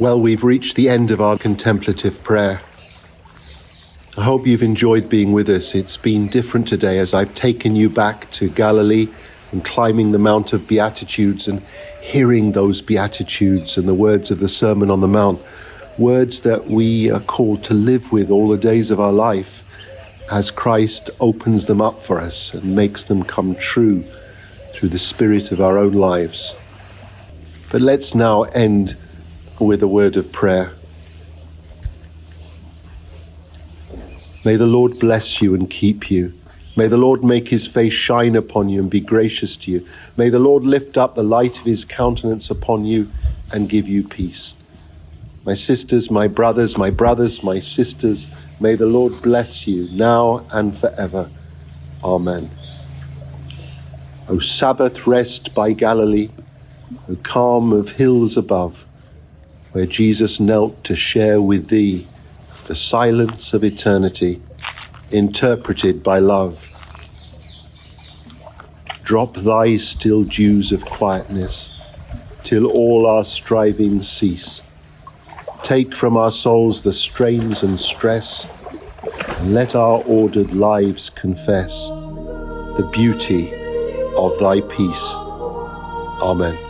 Well, 0.00 0.18
we've 0.18 0.44
reached 0.44 0.76
the 0.76 0.88
end 0.88 1.10
of 1.10 1.20
our 1.20 1.36
contemplative 1.36 2.24
prayer. 2.24 2.62
I 4.16 4.22
hope 4.22 4.46
you've 4.46 4.62
enjoyed 4.62 5.10
being 5.10 5.32
with 5.32 5.46
us. 5.50 5.74
It's 5.74 5.98
been 5.98 6.28
different 6.28 6.66
today 6.66 6.98
as 6.98 7.12
I've 7.12 7.34
taken 7.34 7.76
you 7.76 7.90
back 7.90 8.30
to 8.30 8.48
Galilee 8.48 9.08
and 9.52 9.62
climbing 9.62 10.12
the 10.12 10.18
Mount 10.18 10.54
of 10.54 10.66
Beatitudes 10.66 11.46
and 11.48 11.60
hearing 12.00 12.52
those 12.52 12.80
Beatitudes 12.80 13.76
and 13.76 13.86
the 13.86 13.92
words 13.92 14.30
of 14.30 14.40
the 14.40 14.48
Sermon 14.48 14.90
on 14.90 15.02
the 15.02 15.06
Mount, 15.06 15.38
words 15.98 16.40
that 16.40 16.68
we 16.68 17.10
are 17.10 17.20
called 17.20 17.62
to 17.64 17.74
live 17.74 18.10
with 18.10 18.30
all 18.30 18.48
the 18.48 18.56
days 18.56 18.90
of 18.90 18.98
our 18.98 19.12
life 19.12 19.62
as 20.32 20.50
Christ 20.50 21.10
opens 21.20 21.66
them 21.66 21.82
up 21.82 22.00
for 22.00 22.22
us 22.22 22.54
and 22.54 22.74
makes 22.74 23.04
them 23.04 23.22
come 23.22 23.54
true 23.54 24.04
through 24.72 24.88
the 24.88 24.98
spirit 24.98 25.52
of 25.52 25.60
our 25.60 25.76
own 25.76 25.92
lives. 25.92 26.54
But 27.70 27.82
let's 27.82 28.14
now 28.14 28.44
end 28.44 28.96
with 29.66 29.82
a 29.82 29.88
word 29.88 30.16
of 30.16 30.32
prayer. 30.32 30.72
May 34.44 34.56
the 34.56 34.66
Lord 34.66 34.98
bless 34.98 35.42
you 35.42 35.54
and 35.54 35.68
keep 35.68 36.10
you. 36.10 36.32
May 36.76 36.86
the 36.86 36.96
Lord 36.96 37.22
make 37.22 37.48
his 37.48 37.66
face 37.66 37.92
shine 37.92 38.34
upon 38.34 38.70
you 38.70 38.80
and 38.80 38.90
be 38.90 39.00
gracious 39.00 39.56
to 39.58 39.70
you. 39.70 39.86
May 40.16 40.30
the 40.30 40.38
Lord 40.38 40.62
lift 40.62 40.96
up 40.96 41.14
the 41.14 41.22
light 41.22 41.58
of 41.58 41.64
his 41.64 41.84
countenance 41.84 42.50
upon 42.50 42.84
you 42.84 43.08
and 43.52 43.68
give 43.68 43.86
you 43.86 44.02
peace. 44.02 44.54
My 45.44 45.54
sisters, 45.54 46.10
my 46.10 46.28
brothers, 46.28 46.78
my 46.78 46.90
brothers, 46.90 47.42
my 47.42 47.58
sisters, 47.58 48.28
may 48.60 48.76
the 48.76 48.86
Lord 48.86 49.12
bless 49.22 49.66
you 49.66 49.88
now 49.92 50.46
and 50.52 50.74
forever. 50.76 51.30
Amen. 52.02 52.50
O 54.28 54.38
Sabbath 54.38 55.06
rest 55.06 55.54
by 55.54 55.72
Galilee, 55.72 56.28
O 57.10 57.16
calm 57.22 57.72
of 57.72 57.92
hills 57.92 58.36
above, 58.36 58.86
where 59.72 59.86
Jesus 59.86 60.40
knelt 60.40 60.82
to 60.84 60.94
share 60.94 61.40
with 61.40 61.68
thee 61.68 62.06
the 62.66 62.74
silence 62.74 63.52
of 63.52 63.64
eternity, 63.64 64.40
interpreted 65.10 66.02
by 66.02 66.18
love. 66.18 66.66
Drop 69.02 69.34
thy 69.34 69.76
still 69.76 70.24
dews 70.24 70.70
of 70.70 70.84
quietness, 70.84 71.76
till 72.44 72.66
all 72.66 73.06
our 73.06 73.24
striving 73.24 74.02
cease. 74.02 74.62
Take 75.62 75.94
from 75.94 76.16
our 76.16 76.30
souls 76.30 76.82
the 76.82 76.92
strains 76.92 77.62
and 77.62 77.78
stress, 77.78 78.46
and 79.40 79.54
let 79.54 79.74
our 79.74 80.02
ordered 80.06 80.52
lives 80.52 81.10
confess 81.10 81.88
the 81.88 82.88
beauty 82.92 83.52
of 84.16 84.38
thy 84.38 84.60
peace. 84.60 85.14
Amen. 86.22 86.69